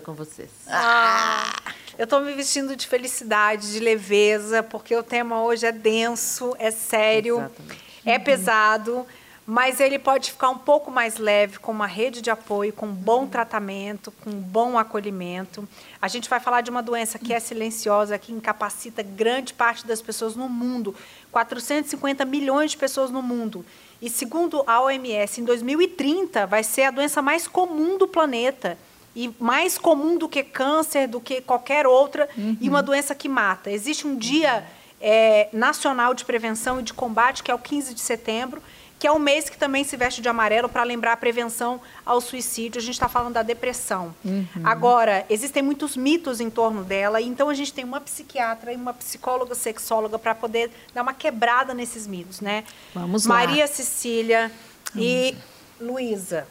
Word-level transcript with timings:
agora 0.00 0.02
com 0.02 0.14
vocês. 0.14 0.50
Ah, 0.66 1.52
eu 1.98 2.06
tô 2.06 2.20
me 2.20 2.32
vestindo 2.32 2.74
de 2.74 2.86
felicidade, 2.86 3.72
de 3.72 3.78
leveza, 3.78 4.62
porque 4.62 4.96
o 4.96 5.02
tema 5.02 5.42
hoje 5.42 5.66
é 5.66 5.72
denso, 5.72 6.56
é 6.58 6.70
sério, 6.70 7.36
Exatamente. 7.36 7.84
é 8.04 8.18
pesado, 8.18 9.06
mas 9.46 9.80
ele 9.80 9.98
pode 9.98 10.32
ficar 10.32 10.50
um 10.50 10.58
pouco 10.58 10.90
mais 10.90 11.18
leve 11.18 11.58
com 11.58 11.70
uma 11.70 11.86
rede 11.86 12.20
de 12.20 12.30
apoio, 12.30 12.72
com 12.72 12.86
um 12.86 12.94
bom 12.94 13.26
tratamento, 13.26 14.10
com 14.10 14.30
um 14.30 14.40
bom 14.40 14.78
acolhimento. 14.78 15.68
A 16.00 16.08
gente 16.08 16.28
vai 16.28 16.40
falar 16.40 16.62
de 16.62 16.70
uma 16.70 16.82
doença 16.82 17.18
que 17.18 17.32
é 17.32 17.40
silenciosa, 17.40 18.18
que 18.18 18.32
incapacita 18.32 19.02
grande 19.02 19.52
parte 19.52 19.86
das 19.86 20.00
pessoas 20.00 20.34
no 20.34 20.48
mundo, 20.48 20.94
450 21.30 22.24
milhões 22.24 22.72
de 22.72 22.76
pessoas 22.76 23.10
no 23.10 23.22
mundo. 23.22 23.64
E 24.00 24.08
segundo 24.08 24.64
a 24.66 24.80
OMS, 24.80 25.40
em 25.40 25.44
2030 25.44 26.46
vai 26.46 26.62
ser 26.62 26.84
a 26.84 26.90
doença 26.90 27.20
mais 27.20 27.46
comum 27.46 27.98
do 27.98 28.08
planeta 28.08 28.78
e 29.14 29.32
mais 29.38 29.76
comum 29.76 30.16
do 30.16 30.28
que 30.28 30.42
câncer, 30.42 31.08
do 31.08 31.20
que 31.20 31.40
qualquer 31.40 31.86
outra, 31.86 32.28
e 32.60 32.68
uma 32.68 32.82
doença 32.82 33.14
que 33.14 33.28
mata. 33.28 33.70
Existe 33.70 34.06
um 34.06 34.16
dia 34.16 34.64
é, 35.00 35.48
nacional 35.52 36.14
de 36.14 36.24
prevenção 36.24 36.80
e 36.80 36.82
de 36.82 36.92
combate, 36.92 37.42
que 37.42 37.50
é 37.50 37.54
o 37.54 37.58
15 37.58 37.94
de 37.94 38.00
setembro, 38.00 38.62
que 39.00 39.06
é 39.06 39.12
um 39.12 39.18
mês 39.18 39.48
que 39.48 39.56
também 39.56 39.82
se 39.82 39.96
veste 39.96 40.20
de 40.20 40.28
amarelo 40.28 40.68
para 40.68 40.82
lembrar 40.82 41.14
a 41.14 41.16
prevenção 41.16 41.80
ao 42.04 42.20
suicídio. 42.20 42.78
A 42.78 42.82
gente 42.82 42.94
está 42.94 43.08
falando 43.08 43.32
da 43.32 43.42
depressão. 43.42 44.14
Agora, 44.62 45.24
existem 45.30 45.62
muitos 45.62 45.96
mitos 45.96 46.38
em 46.38 46.50
torno 46.50 46.84
dela, 46.84 47.18
e 47.18 47.26
então 47.26 47.48
a 47.48 47.54
gente 47.54 47.72
tem 47.72 47.82
uma 47.82 47.98
psiquiatra 47.98 48.74
e 48.74 48.76
uma 48.76 48.92
psicóloga 48.92 49.54
sexóloga 49.54 50.18
para 50.18 50.34
poder 50.34 50.70
dar 50.92 51.00
uma 51.00 51.14
quebrada 51.14 51.72
nesses 51.72 52.06
mitos, 52.06 52.42
né? 52.42 52.62
Vamos 52.94 53.24
lá. 53.24 53.36
Maria 53.36 53.66
Cecília 53.66 54.52
e 54.94 55.34
Luísa. 55.80 56.46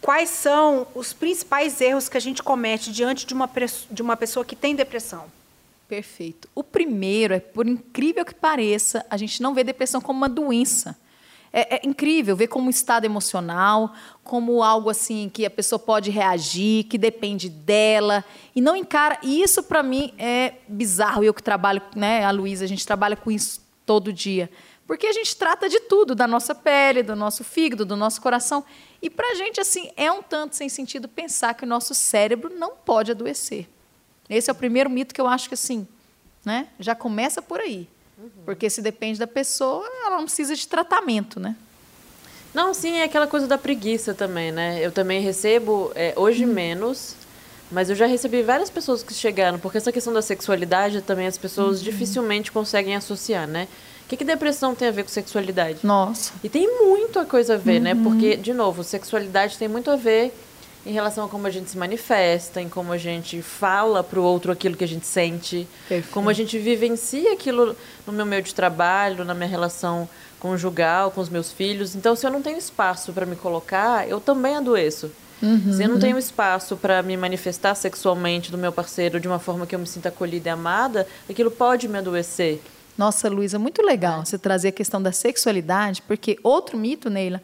Quais 0.00 0.30
são 0.30 0.86
os 0.94 1.12
principais 1.12 1.80
erros 1.80 2.08
que 2.08 2.16
a 2.16 2.20
gente 2.20 2.42
comete 2.42 2.92
diante 2.92 3.26
de 3.26 3.34
uma, 3.34 3.50
de 3.90 4.02
uma 4.02 4.16
pessoa 4.16 4.44
que 4.44 4.54
tem 4.54 4.74
depressão? 4.74 5.24
Perfeito. 5.88 6.48
O 6.54 6.64
primeiro 6.64 7.34
é, 7.34 7.40
por 7.40 7.66
incrível 7.66 8.24
que 8.24 8.34
pareça, 8.34 9.04
a 9.08 9.16
gente 9.16 9.40
não 9.40 9.54
vê 9.54 9.62
depressão 9.62 10.00
como 10.00 10.18
uma 10.18 10.28
doença. 10.28 10.96
É, 11.52 11.76
é 11.76 11.80
incrível 11.84 12.36
ver 12.36 12.48
como 12.48 12.66
um 12.66 12.70
estado 12.70 13.04
emocional, 13.04 13.94
como 14.22 14.62
algo 14.62 14.90
assim 14.90 15.30
que 15.32 15.46
a 15.46 15.50
pessoa 15.50 15.78
pode 15.78 16.10
reagir, 16.10 16.84
que 16.84 16.98
depende 16.98 17.48
dela 17.48 18.24
e 18.54 18.60
não 18.60 18.74
encara. 18.74 19.18
E 19.22 19.42
isso 19.42 19.62
para 19.62 19.82
mim 19.82 20.12
é 20.18 20.54
bizarro. 20.68 21.22
Eu 21.22 21.32
que 21.32 21.42
trabalho, 21.42 21.80
né, 21.94 22.24
a 22.24 22.30
Luísa, 22.30 22.64
a 22.64 22.68
gente 22.68 22.86
trabalha 22.86 23.16
com 23.16 23.30
isso 23.30 23.60
todo 23.86 24.12
dia, 24.12 24.50
porque 24.86 25.06
a 25.06 25.12
gente 25.12 25.36
trata 25.36 25.68
de 25.68 25.80
tudo, 25.80 26.14
da 26.14 26.26
nossa 26.26 26.54
pele, 26.54 27.02
do 27.02 27.14
nosso 27.14 27.44
fígado, 27.44 27.84
do 27.84 27.96
nosso 27.96 28.20
coração. 28.20 28.64
E 29.00 29.10
para 29.10 29.32
a 29.32 29.34
gente 29.34 29.60
assim 29.60 29.90
é 29.96 30.10
um 30.10 30.22
tanto 30.22 30.56
sem 30.56 30.68
sentido 30.68 31.08
pensar 31.08 31.54
que 31.54 31.64
o 31.64 31.68
nosso 31.68 31.94
cérebro 31.94 32.52
não 32.54 32.72
pode 32.76 33.10
adoecer. 33.10 33.68
Esse 34.28 34.50
é 34.50 34.52
o 34.52 34.56
primeiro 34.56 34.90
mito 34.90 35.14
que 35.14 35.20
eu 35.20 35.26
acho 35.26 35.48
que 35.48 35.54
assim, 35.54 35.86
né? 36.44 36.68
Já 36.78 36.94
começa 36.94 37.40
por 37.40 37.60
aí. 37.60 37.88
Porque 38.44 38.70
se 38.70 38.80
depende 38.80 39.18
da 39.18 39.26
pessoa, 39.26 39.86
ela 40.04 40.16
não 40.16 40.24
precisa 40.24 40.56
de 40.56 40.66
tratamento, 40.66 41.38
né? 41.38 41.54
Não, 42.54 42.72
sim, 42.72 42.96
é 42.96 43.02
aquela 43.04 43.26
coisa 43.26 43.46
da 43.46 43.58
preguiça 43.58 44.14
também, 44.14 44.50
né? 44.50 44.84
Eu 44.84 44.90
também 44.90 45.20
recebo, 45.20 45.92
é, 45.94 46.14
hoje 46.16 46.46
menos, 46.46 47.14
mas 47.70 47.90
eu 47.90 47.96
já 47.96 48.06
recebi 48.06 48.42
várias 48.42 48.70
pessoas 48.70 49.02
que 49.02 49.12
chegaram, 49.12 49.58
porque 49.58 49.76
essa 49.76 49.92
questão 49.92 50.12
da 50.12 50.22
sexualidade 50.22 51.02
também 51.02 51.26
as 51.26 51.36
pessoas 51.36 51.82
dificilmente 51.82 52.50
conseguem 52.50 52.96
associar, 52.96 53.46
né? 53.46 53.68
O 54.06 54.08
que, 54.08 54.16
que 54.16 54.24
depressão 54.24 54.72
tem 54.72 54.86
a 54.86 54.92
ver 54.92 55.02
com 55.02 55.08
sexualidade? 55.08 55.78
Nossa. 55.82 56.32
E 56.44 56.48
tem 56.48 56.86
muita 56.86 57.24
coisa 57.24 57.54
a 57.54 57.56
ver, 57.56 57.80
né? 57.80 57.92
Porque, 57.92 58.36
de 58.36 58.54
novo, 58.54 58.84
sexualidade 58.84 59.58
tem 59.58 59.66
muito 59.66 59.90
a 59.90 59.96
ver 59.96 60.32
em 60.86 60.92
relação 60.92 61.24
a 61.24 61.28
como 61.28 61.48
a 61.48 61.50
gente 61.50 61.68
se 61.68 61.76
manifesta, 61.76 62.62
em 62.62 62.68
como 62.68 62.92
a 62.92 62.96
gente 62.96 63.42
fala 63.42 64.04
pro 64.04 64.22
outro 64.22 64.52
aquilo 64.52 64.76
que 64.76 64.84
a 64.84 64.88
gente 64.88 65.04
sente, 65.04 65.66
Perfeito. 65.88 66.12
como 66.12 66.30
a 66.30 66.32
gente 66.32 66.56
vivencia 66.56 67.32
aquilo 67.32 67.74
no 68.06 68.12
meu 68.12 68.24
meio 68.24 68.42
de 68.42 68.54
trabalho, 68.54 69.24
na 69.24 69.34
minha 69.34 69.48
relação 69.48 70.08
conjugal, 70.38 71.10
com 71.10 71.20
os 71.20 71.28
meus 71.28 71.50
filhos. 71.50 71.96
Então, 71.96 72.14
se 72.14 72.24
eu 72.24 72.30
não 72.30 72.40
tenho 72.40 72.58
espaço 72.58 73.12
para 73.12 73.26
me 73.26 73.34
colocar, 73.34 74.08
eu 74.08 74.20
também 74.20 74.54
adoeço. 74.54 75.10
Se 75.40 75.82
eu 75.82 75.88
não 75.88 75.98
tenho 75.98 76.16
espaço 76.16 76.76
para 76.76 77.02
me 77.02 77.16
manifestar 77.16 77.74
sexualmente 77.74 78.50
do 78.50 78.56
meu 78.56 78.72
parceiro 78.72 79.20
de 79.20 79.28
uma 79.28 79.38
forma 79.38 79.66
que 79.66 79.74
eu 79.74 79.78
me 79.78 79.86
sinta 79.86 80.08
acolhida 80.08 80.48
e 80.48 80.52
amada, 80.52 81.06
aquilo 81.28 81.50
pode 81.50 81.88
me 81.88 81.98
adoecer. 81.98 82.62
Nossa, 82.96 83.28
Luísa, 83.28 83.58
muito 83.58 83.82
legal 83.82 84.24
você 84.24 84.38
trazer 84.38 84.68
a 84.68 84.72
questão 84.72 85.02
da 85.02 85.12
sexualidade, 85.12 86.00
porque 86.02 86.38
outro 86.42 86.78
mito, 86.78 87.10
Neila, 87.10 87.42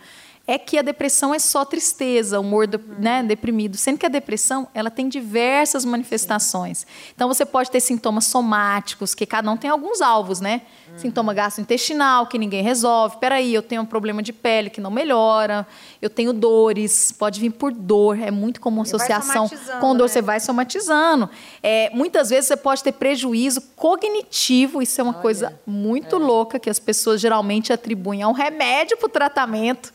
é 0.55 0.59
que 0.59 0.79
a 0.79 0.83
depressão 0.83 1.35
é 1.35 1.39
só 1.39 1.65
tristeza, 1.65 2.39
humor 2.39 2.67
do- 2.67 2.81
né, 2.99 3.23
deprimido, 3.23 3.77
sendo 3.77 3.99
que 3.99 4.07
a 4.07 4.09
depressão 4.09 4.69
ela 4.75 4.91
tem 4.91 5.09
diversas 5.09 5.85
manifestações. 5.85 6.87
Então 7.15 7.27
você 7.29 7.45
pode 7.47 7.71
ter 7.71 7.81
sintomas 7.81 8.27
somáticos, 8.27 9.15
que 9.15 9.25
cada 9.27 9.51
um 9.51 9.57
tem 9.57 9.71
alguns 9.71 10.01
alvos, 10.01 10.41
né? 10.41 10.63
Sintoma 10.97 11.33
gastrointestinal 11.33 12.27
que 12.27 12.37
ninguém 12.39 12.63
resolve. 12.63 13.17
Peraí, 13.19 13.55
eu 13.55 13.63
tenho 13.63 13.81
um 13.81 13.87
problema 13.87 14.23
de 14.23 14.31
pele 14.31 14.69
que 14.69 14.79
não 14.79 14.91
melhora, 14.91 15.67
eu 16.03 16.11
tenho 16.11 16.35
dores, 16.35 17.11
pode 17.13 17.41
vir 17.41 17.51
por 17.51 17.73
dor, 17.73 18.19
é 18.21 18.31
muito 18.31 18.61
comum 18.61 18.83
associação 18.83 19.49
com 19.81 19.97
dor, 19.97 20.05
né? 20.05 20.09
você 20.13 20.21
vai 20.21 20.39
somatizando. 20.39 21.31
É, 21.63 21.89
muitas 21.95 22.29
vezes 22.29 22.47
você 22.49 22.57
pode 22.59 22.83
ter 22.83 22.93
prejuízo 22.93 23.63
cognitivo, 23.75 24.83
isso 24.83 25.01
é 25.01 25.05
uma 25.05 25.15
coisa 25.15 25.59
muito 25.67 26.19
louca 26.19 26.59
que 26.59 26.69
as 26.69 26.79
pessoas 26.79 27.21
geralmente 27.21 27.73
atribuem 27.73 28.23
ao 28.23 28.33
remédio 28.33 28.97
para 28.99 29.07
o 29.07 29.09
tratamento, 29.09 29.93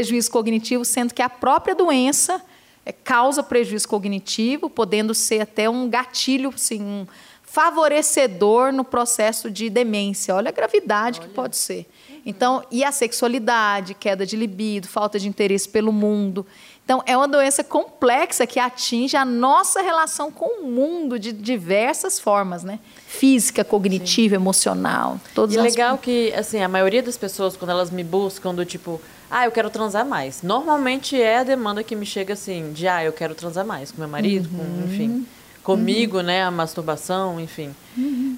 prejuízo 0.00 0.30
cognitivo, 0.30 0.82
sendo 0.82 1.12
que 1.12 1.20
a 1.20 1.28
própria 1.28 1.74
doença 1.74 2.40
é, 2.86 2.92
causa 2.92 3.42
prejuízo 3.42 3.86
cognitivo, 3.86 4.70
podendo 4.70 5.14
ser 5.14 5.42
até 5.42 5.68
um 5.68 5.90
gatilho, 5.90 6.50
assim, 6.54 6.80
um 6.80 7.06
favorecedor 7.42 8.72
no 8.72 8.82
processo 8.82 9.50
de 9.50 9.68
demência. 9.68 10.34
Olha 10.34 10.48
a 10.48 10.52
gravidade 10.52 11.20
que 11.20 11.28
pode 11.28 11.56
ser. 11.56 11.86
Então, 12.24 12.62
e 12.70 12.82
a 12.82 12.92
sexualidade, 12.92 13.92
queda 13.92 14.24
de 14.24 14.36
libido, 14.36 14.86
falta 14.88 15.18
de 15.18 15.28
interesse 15.28 15.68
pelo 15.68 15.92
mundo. 15.92 16.46
Então, 16.84 17.02
é 17.06 17.16
uma 17.16 17.28
doença 17.28 17.62
complexa 17.62 18.46
que 18.46 18.58
atinge 18.58 19.16
a 19.16 19.24
nossa 19.24 19.82
relação 19.82 20.30
com 20.30 20.62
o 20.62 20.66
mundo 20.66 21.18
de 21.18 21.32
diversas 21.32 22.18
formas, 22.18 22.64
né? 22.64 22.78
Física, 23.06 23.62
cognitiva, 23.64 24.34
emocional, 24.34 25.20
todos 25.34 25.54
E 25.54 25.58
os 25.58 25.64
legal 25.64 25.98
que, 25.98 26.32
assim, 26.34 26.62
a 26.62 26.68
maioria 26.68 27.02
das 27.02 27.16
pessoas, 27.16 27.56
quando 27.56 27.70
elas 27.70 27.90
me 27.90 28.02
buscam 28.02 28.54
do 28.54 28.64
tipo, 28.64 29.00
ah, 29.30 29.44
eu 29.44 29.52
quero 29.52 29.70
transar 29.70 30.04
mais. 30.04 30.42
Normalmente 30.42 31.20
é 31.20 31.38
a 31.38 31.44
demanda 31.44 31.84
que 31.84 31.94
me 31.94 32.04
chega 32.04 32.34
assim, 32.34 32.72
de 32.72 32.88
ah, 32.88 33.04
eu 33.04 33.12
quero 33.12 33.34
transar 33.34 33.64
mais 33.64 33.92
com 33.92 33.98
meu 34.00 34.08
marido, 34.08 34.48
com, 34.48 34.84
enfim, 34.84 35.26
comigo, 35.62 36.20
né, 36.20 36.42
a 36.42 36.50
masturbação, 36.50 37.38
enfim. 37.40 37.74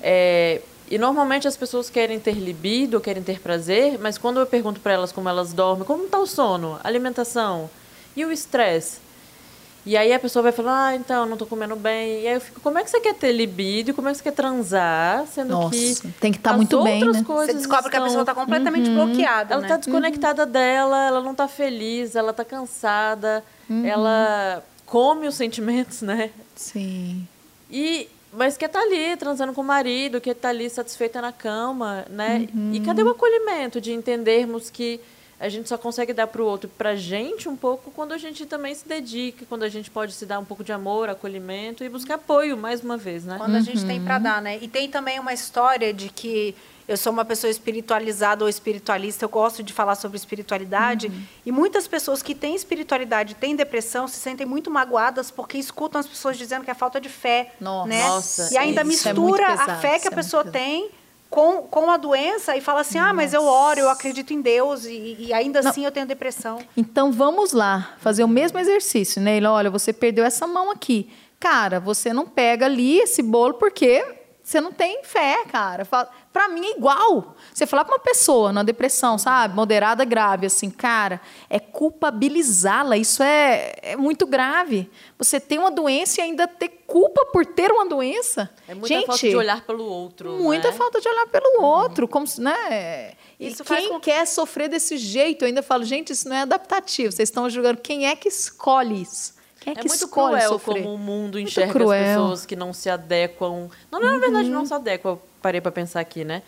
É, 0.02 0.60
e 0.90 0.98
normalmente 0.98 1.48
as 1.48 1.56
pessoas 1.56 1.88
querem 1.88 2.20
ter 2.20 2.34
libido, 2.34 3.00
querem 3.00 3.22
ter 3.22 3.40
prazer, 3.40 3.98
mas 3.98 4.18
quando 4.18 4.40
eu 4.40 4.46
pergunto 4.46 4.80
para 4.80 4.92
elas 4.92 5.10
como 5.10 5.28
elas 5.28 5.54
dormem, 5.54 5.86
como 5.86 6.06
tá 6.06 6.18
o 6.18 6.26
sono, 6.26 6.78
alimentação? 6.84 7.70
E 8.14 8.24
o 8.26 8.30
estresse, 8.30 8.98
e 9.84 9.96
aí 9.96 10.12
a 10.12 10.18
pessoa 10.18 10.42
vai 10.44 10.52
falar, 10.52 10.88
ah, 10.88 10.94
então, 10.96 11.26
não 11.26 11.36
tô 11.36 11.44
comendo 11.46 11.74
bem. 11.74 12.22
E 12.22 12.28
aí 12.28 12.34
eu 12.34 12.40
fico, 12.40 12.60
como 12.60 12.78
é 12.78 12.84
que 12.84 12.90
você 12.90 13.00
quer 13.00 13.14
ter 13.14 13.32
libido? 13.32 13.92
Como 13.92 14.08
é 14.08 14.12
que 14.12 14.18
você 14.18 14.22
quer 14.24 14.32
transar? 14.32 15.26
Sendo 15.26 15.50
Nossa, 15.50 15.70
que 15.76 16.12
tem 16.20 16.32
que 16.32 16.38
tá 16.38 16.50
as 16.52 16.56
muito 16.56 16.82
bem, 16.82 16.96
outras 17.02 17.16
né? 17.16 17.24
coisas 17.24 17.46
Você 17.46 17.58
descobre 17.58 17.90
que 17.90 17.96
a 17.96 17.98
estão- 17.98 18.04
pessoa 18.06 18.22
está 18.22 18.34
completamente 18.34 18.90
bloqueada, 18.90 19.54
Ela 19.54 19.62
né? 19.62 19.68
tá 19.68 19.76
desconectada 19.78 20.46
dela, 20.46 21.06
ela 21.06 21.20
não 21.20 21.34
tá 21.34 21.48
feliz, 21.48 22.14
ela 22.14 22.32
tá 22.32 22.44
cansada, 22.44 23.42
ela 23.84 24.62
come 24.86 25.26
os 25.26 25.34
sentimentos, 25.34 26.02
né? 26.02 26.30
Sim. 26.54 27.26
E 27.70 28.08
mas 28.34 28.56
quer 28.56 28.68
tá 28.68 28.80
ali 28.80 29.14
transando 29.16 29.52
com 29.52 29.60
o 29.60 29.64
marido, 29.64 30.18
quer 30.20 30.34
tá 30.34 30.48
ali 30.48 30.68
satisfeita 30.70 31.20
na 31.20 31.32
cama, 31.32 32.06
né? 32.08 32.48
E 32.72 32.80
cadê 32.80 33.02
o 33.02 33.10
acolhimento 33.10 33.78
de 33.80 33.92
entendermos 33.92 34.70
que 34.70 35.00
a 35.42 35.48
gente 35.48 35.68
só 35.68 35.76
consegue 35.76 36.12
dar 36.12 36.28
pro 36.28 36.46
outro, 36.46 36.70
pra 36.78 36.94
gente 36.94 37.48
um 37.48 37.56
pouco 37.56 37.90
quando 37.90 38.12
a 38.12 38.18
gente 38.18 38.46
também 38.46 38.72
se 38.76 38.86
dedica, 38.86 39.44
quando 39.48 39.64
a 39.64 39.68
gente 39.68 39.90
pode 39.90 40.12
se 40.12 40.24
dar 40.24 40.38
um 40.38 40.44
pouco 40.44 40.62
de 40.62 40.70
amor, 40.72 41.08
acolhimento 41.08 41.82
e 41.82 41.88
buscar 41.88 42.14
apoio 42.14 42.56
mais 42.56 42.80
uma 42.80 42.96
vez, 42.96 43.24
né? 43.24 43.34
Quando 43.38 43.56
a 43.56 43.60
gente 43.60 43.84
tem 43.84 44.00
para 44.00 44.20
dar, 44.20 44.40
né? 44.40 44.58
E 44.62 44.68
tem 44.68 44.88
também 44.88 45.18
uma 45.18 45.32
história 45.32 45.92
de 45.92 46.10
que 46.10 46.54
eu 46.86 46.96
sou 46.96 47.12
uma 47.12 47.24
pessoa 47.24 47.50
espiritualizada 47.50 48.44
ou 48.44 48.48
espiritualista, 48.48 49.24
eu 49.24 49.28
gosto 49.28 49.64
de 49.64 49.72
falar 49.72 49.96
sobre 49.96 50.16
espiritualidade, 50.16 51.10
e 51.44 51.50
muitas 51.50 51.88
pessoas 51.88 52.22
que 52.22 52.36
têm 52.36 52.54
espiritualidade, 52.54 53.34
têm 53.34 53.56
depressão, 53.56 54.06
se 54.06 54.20
sentem 54.20 54.46
muito 54.46 54.70
magoadas 54.70 55.28
porque 55.28 55.58
escutam 55.58 56.00
as 56.00 56.06
pessoas 56.06 56.38
dizendo 56.38 56.64
que 56.64 56.70
é 56.70 56.74
falta 56.74 57.00
de 57.00 57.08
fé, 57.08 57.52
Nossa. 57.60 57.88
né? 57.88 58.06
Nossa, 58.06 58.54
e 58.54 58.56
ainda 58.56 58.82
isso 58.82 59.08
é 59.08 59.12
muito 59.12 59.32
mistura 59.32 59.46
pesado, 59.50 59.70
a 59.72 59.76
fé 59.76 59.98
que 59.98 60.06
a 60.06 60.12
é 60.12 60.14
pessoa 60.14 60.44
pesado. 60.44 60.64
tem 60.64 60.90
com, 61.32 61.62
com 61.62 61.90
a 61.90 61.96
doença 61.96 62.54
e 62.54 62.60
fala 62.60 62.82
assim: 62.82 62.98
"Ah, 62.98 63.12
mas 63.12 63.32
eu 63.32 63.42
oro, 63.44 63.80
eu 63.80 63.88
acredito 63.88 64.32
em 64.34 64.40
Deus 64.42 64.84
e, 64.84 65.16
e 65.18 65.32
ainda 65.32 65.62
Não. 65.62 65.70
assim 65.70 65.84
eu 65.84 65.90
tenho 65.90 66.06
depressão". 66.06 66.58
Então 66.76 67.10
vamos 67.10 67.52
lá, 67.52 67.94
fazer 67.98 68.22
o 68.22 68.28
mesmo 68.28 68.58
exercício, 68.58 69.20
né? 69.20 69.38
Ele, 69.38 69.46
olha, 69.46 69.70
você 69.70 69.92
perdeu 69.92 70.24
essa 70.24 70.46
mão 70.46 70.70
aqui. 70.70 71.10
Cara, 71.40 71.80
você 71.80 72.12
não 72.12 72.26
pega 72.26 72.66
ali 72.66 72.98
esse 73.00 73.22
bolo 73.22 73.54
porque 73.54 74.04
você 74.42 74.60
não 74.60 74.72
tem 74.72 75.04
fé, 75.04 75.44
cara. 75.44 75.86
Para 76.32 76.48
mim 76.48 76.66
é 76.66 76.76
igual. 76.76 77.36
Você 77.54 77.64
falar 77.64 77.84
para 77.84 77.94
uma 77.94 78.02
pessoa 78.02 78.52
na 78.52 78.64
depressão, 78.64 79.16
sabe, 79.16 79.54
moderada, 79.54 80.04
grave, 80.04 80.46
assim, 80.46 80.68
cara, 80.68 81.20
é 81.48 81.60
culpabilizá-la. 81.60 82.96
Isso 82.96 83.22
é, 83.22 83.72
é 83.82 83.96
muito 83.96 84.26
grave. 84.26 84.90
Você 85.16 85.38
tem 85.38 85.58
uma 85.58 85.70
doença 85.70 86.20
e 86.20 86.24
ainda 86.24 86.48
ter 86.48 86.68
culpa 86.86 87.24
por 87.26 87.46
ter 87.46 87.70
uma 87.70 87.86
doença. 87.86 88.50
É 88.66 88.74
muita 88.74 88.88
Gente, 88.88 89.06
falta 89.06 89.28
de 89.28 89.36
olhar 89.36 89.64
pelo 89.64 89.84
outro. 89.84 90.32
Muita 90.32 90.70
né? 90.72 90.76
falta 90.76 91.00
de 91.00 91.08
olhar 91.08 91.26
pelo 91.28 91.60
uhum. 91.60 91.64
outro, 91.64 92.08
como 92.08 92.26
né? 92.38 93.12
Isso 93.38 93.62
e 93.62 93.66
quem 93.66 93.88
com... 93.90 94.00
quer 94.00 94.26
sofrer 94.26 94.68
desse 94.68 94.96
jeito, 94.96 95.42
eu 95.42 95.46
ainda 95.46 95.62
falo, 95.62 95.84
gente, 95.84 96.12
isso 96.12 96.28
não 96.28 96.34
é 96.34 96.40
adaptativo. 96.40 97.12
Vocês 97.12 97.28
estão 97.28 97.48
julgando 97.48 97.80
quem 97.80 98.06
é 98.06 98.16
que 98.16 98.28
escolhe 98.28 99.02
isso. 99.02 99.34
Quem 99.62 99.74
é, 99.74 99.78
é 99.78 99.80
que 99.80 99.88
muito 99.88 100.08
cruel 100.08 100.48
sofrer? 100.50 100.82
como 100.82 100.94
o 100.94 100.98
mundo 100.98 101.38
enxerga 101.38 101.84
as 101.84 101.90
pessoas 101.90 102.46
que 102.46 102.56
não 102.56 102.72
se 102.72 102.90
adequam. 102.90 103.68
Não, 103.90 104.00
na 104.00 104.18
verdade, 104.18 104.48
não 104.48 104.60
uhum. 104.60 104.66
se 104.66 104.74
adequam, 104.74 105.18
parei 105.40 105.60
para 105.60 105.70
pensar 105.70 106.00
aqui, 106.00 106.24
né? 106.24 106.42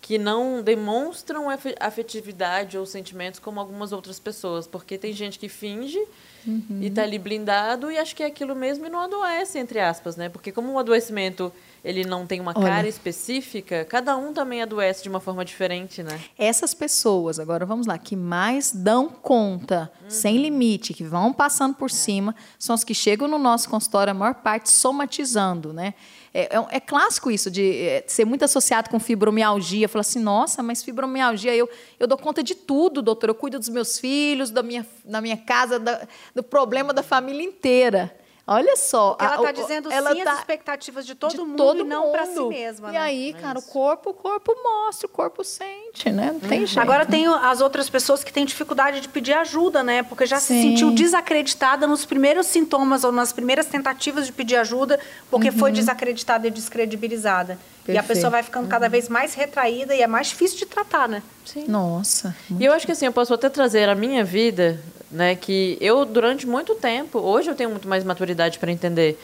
Que 0.00 0.18
não 0.18 0.62
demonstram 0.62 1.46
afetividade 1.78 2.76
ou 2.76 2.84
sentimentos 2.84 3.38
como 3.38 3.60
algumas 3.60 3.92
outras 3.92 4.18
pessoas. 4.18 4.66
Porque 4.66 4.98
tem 4.98 5.12
gente 5.12 5.38
que 5.38 5.48
finge 5.48 6.00
uhum. 6.46 6.78
e 6.80 6.86
está 6.86 7.02
ali 7.02 7.18
blindado 7.18 7.90
e 7.90 7.98
acha 7.98 8.14
que 8.14 8.22
é 8.22 8.26
aquilo 8.26 8.54
mesmo 8.54 8.86
e 8.86 8.88
não 8.88 9.00
adoece, 9.00 9.58
entre 9.58 9.80
aspas, 9.80 10.16
né? 10.16 10.28
Porque 10.28 10.52
como 10.52 10.72
o 10.72 10.78
adoecimento 10.78 11.52
ele 11.86 12.04
não 12.04 12.26
tem 12.26 12.40
uma 12.40 12.52
Olha, 12.54 12.66
cara 12.68 12.88
específica, 12.88 13.84
cada 13.84 14.16
um 14.16 14.32
também 14.32 14.60
adoece 14.60 15.04
de 15.04 15.08
uma 15.08 15.20
forma 15.20 15.44
diferente, 15.44 16.02
né? 16.02 16.20
Essas 16.36 16.74
pessoas, 16.74 17.38
agora 17.38 17.64
vamos 17.64 17.86
lá, 17.86 17.96
que 17.96 18.16
mais 18.16 18.72
dão 18.72 19.08
conta, 19.08 19.90
uhum. 20.02 20.10
sem 20.10 20.38
limite, 20.38 20.92
que 20.92 21.04
vão 21.04 21.32
passando 21.32 21.74
por 21.74 21.88
é. 21.88 21.92
cima, 21.92 22.34
são 22.58 22.74
os 22.74 22.82
que 22.82 22.92
chegam 22.92 23.28
no 23.28 23.38
nosso 23.38 23.68
consultório, 23.68 24.10
a 24.10 24.14
maior 24.14 24.34
parte 24.34 24.68
somatizando, 24.68 25.72
né? 25.72 25.94
É, 26.38 26.54
é, 26.54 26.66
é 26.72 26.80
clássico 26.80 27.30
isso 27.30 27.50
de 27.50 27.80
é, 27.80 28.04
ser 28.06 28.26
muito 28.26 28.44
associado 28.44 28.90
com 28.90 29.00
fibromialgia. 29.00 29.88
Fala 29.88 30.02
assim, 30.02 30.18
nossa, 30.18 30.62
mas 30.62 30.82
fibromialgia, 30.82 31.56
eu, 31.56 31.66
eu 31.98 32.06
dou 32.06 32.18
conta 32.18 32.42
de 32.42 32.54
tudo, 32.54 33.00
doutor. 33.00 33.30
Eu 33.30 33.34
cuido 33.34 33.58
dos 33.58 33.70
meus 33.70 33.98
filhos, 33.98 34.50
da 34.50 34.62
minha, 34.62 34.86
da 35.02 35.22
minha 35.22 35.38
casa, 35.38 35.78
da, 35.78 36.06
do 36.36 36.42
problema 36.42 36.92
da 36.92 37.02
família 37.02 37.42
inteira. 37.42 38.14
Olha 38.46 38.76
só. 38.76 39.14
Porque 39.14 39.24
ela 39.24 39.36
está 39.36 39.52
dizendo 39.52 39.90
ela 39.90 40.14
sim 40.14 40.22
tá 40.22 40.32
às 40.32 40.38
expectativas 40.38 41.04
de 41.04 41.16
todo 41.16 41.32
de 41.32 41.38
mundo 41.38 41.56
todo 41.56 41.80
e 41.80 41.84
não 41.84 42.12
para 42.12 42.26
si 42.26 42.40
mesma. 42.42 42.90
E 42.90 42.92
né? 42.92 42.98
aí, 42.98 43.30
é 43.30 43.32
cara, 43.32 43.58
o 43.58 43.62
corpo, 43.62 44.10
o 44.10 44.14
corpo 44.14 44.54
mostra, 44.62 45.06
o 45.06 45.10
corpo 45.10 45.42
sente, 45.42 46.10
né? 46.12 46.30
Não 46.32 46.38
tem 46.38 46.64
jeito. 46.64 46.78
Agora 46.78 47.04
tem 47.04 47.26
as 47.26 47.60
outras 47.60 47.90
pessoas 47.90 48.22
que 48.22 48.32
têm 48.32 48.44
dificuldade 48.44 49.00
de 49.00 49.08
pedir 49.08 49.32
ajuda, 49.32 49.82
né? 49.82 50.04
Porque 50.04 50.26
já 50.26 50.38
sim. 50.38 50.54
se 50.54 50.68
sentiu 50.68 50.92
desacreditada 50.92 51.88
nos 51.88 52.04
primeiros 52.04 52.46
sintomas 52.46 53.02
ou 53.02 53.10
nas 53.10 53.32
primeiras 53.32 53.66
tentativas 53.66 54.26
de 54.26 54.32
pedir 54.32 54.56
ajuda, 54.56 55.00
porque 55.28 55.48
uhum. 55.48 55.58
foi 55.58 55.72
desacreditada 55.72 56.46
e 56.46 56.50
descredibilizada. 56.50 57.58
Perfeito. 57.84 57.96
E 57.96 57.98
a 57.98 58.02
pessoa 58.02 58.30
vai 58.30 58.44
ficando 58.44 58.68
cada 58.68 58.88
vez 58.88 59.08
mais 59.08 59.34
retraída 59.34 59.92
e 59.92 60.02
é 60.02 60.06
mais 60.06 60.28
difícil 60.28 60.58
de 60.58 60.66
tratar, 60.66 61.08
né? 61.08 61.20
Sim. 61.44 61.64
Nossa. 61.66 62.36
E 62.60 62.64
eu 62.64 62.72
acho 62.72 62.86
que 62.86 62.92
assim, 62.92 63.06
eu 63.06 63.12
posso 63.12 63.34
até 63.34 63.48
trazer 63.48 63.88
a 63.88 63.94
minha 63.94 64.24
vida 64.24 64.80
né? 65.10 65.34
Que 65.34 65.78
eu 65.80 66.04
durante 66.04 66.46
muito 66.46 66.74
tempo, 66.74 67.18
hoje 67.18 67.50
eu 67.50 67.54
tenho 67.54 67.70
muito 67.70 67.88
mais 67.88 68.04
maturidade 68.04 68.58
para 68.58 68.70
entender, 68.70 69.18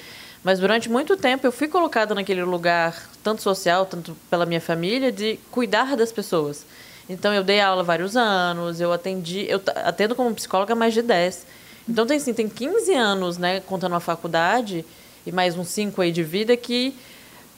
mas 0.45 0.59
durante 0.59 0.89
muito 0.89 1.17
tempo 1.17 1.47
eu 1.47 1.53
fui 1.53 1.69
colocada 1.69 2.15
naquele 2.15 2.43
lugar, 2.43 3.09
tanto 3.23 3.43
social, 3.43 3.87
tanto 3.87 4.17
pela 4.29 4.45
minha 4.45 4.61
família, 4.61 5.13
de 5.13 5.39
cuidar 5.51 5.97
das 5.97 6.13
pessoas. 6.13 6.65
Então 7.09 7.33
eu 7.33 7.45
dei 7.45 7.61
aula 7.61 7.83
vários 7.83 8.17
anos, 8.17 8.81
eu 8.81 8.93
atendi, 8.93 9.47
eu 9.49 9.61
atendo 9.85 10.15
como 10.15 10.35
psicóloga 10.35 10.75
mais 10.75 10.95
de 10.95 11.03
10. 11.03 11.47
Então 11.89 12.07
tem 12.07 12.17
assim, 12.17 12.33
tem 12.33 12.49
15 12.49 12.95
anos, 12.95 13.39
né, 13.39 13.61
contando 13.61 13.95
a 13.95 14.01
faculdade 14.01 14.85
e 15.27 15.33
mais 15.33 15.57
uns 15.57 15.69
5 15.69 16.01
aí 16.01 16.13
de 16.13 16.23
vida 16.23 16.57
que 16.57 16.95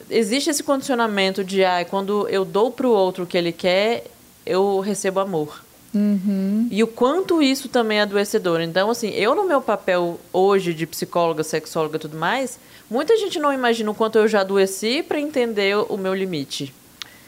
existe 0.09 0.49
esse 0.49 0.63
condicionamento 0.63 1.43
de 1.43 1.63
ah, 1.63 1.85
quando 1.89 2.27
eu 2.29 2.43
dou 2.43 2.71
para 2.71 2.87
o 2.87 2.91
outro 2.91 3.23
o 3.23 3.27
que 3.27 3.37
ele 3.37 3.51
quer, 3.51 4.05
eu 4.45 4.79
recebo 4.79 5.19
amor. 5.19 5.64
Uhum. 5.95 6.67
E 6.69 6.83
o 6.83 6.87
quanto 6.87 7.41
isso 7.41 7.69
também 7.69 7.99
é 7.99 8.01
adoecedor. 8.01 8.59
Então, 8.59 8.89
assim, 8.89 9.09
eu 9.11 9.33
no 9.33 9.45
meu 9.45 9.61
papel 9.61 10.19
hoje 10.33 10.73
de 10.73 10.85
psicóloga, 10.85 11.41
sexóloga 11.41 11.95
e 11.95 11.99
tudo 11.99 12.17
mais, 12.17 12.59
muita 12.89 13.15
gente 13.15 13.39
não 13.39 13.53
imagina 13.53 13.89
o 13.89 13.95
quanto 13.95 14.17
eu 14.17 14.27
já 14.27 14.41
adoeci 14.41 15.01
para 15.01 15.19
entender 15.19 15.77
o 15.77 15.95
meu 15.95 16.13
limite. 16.13 16.73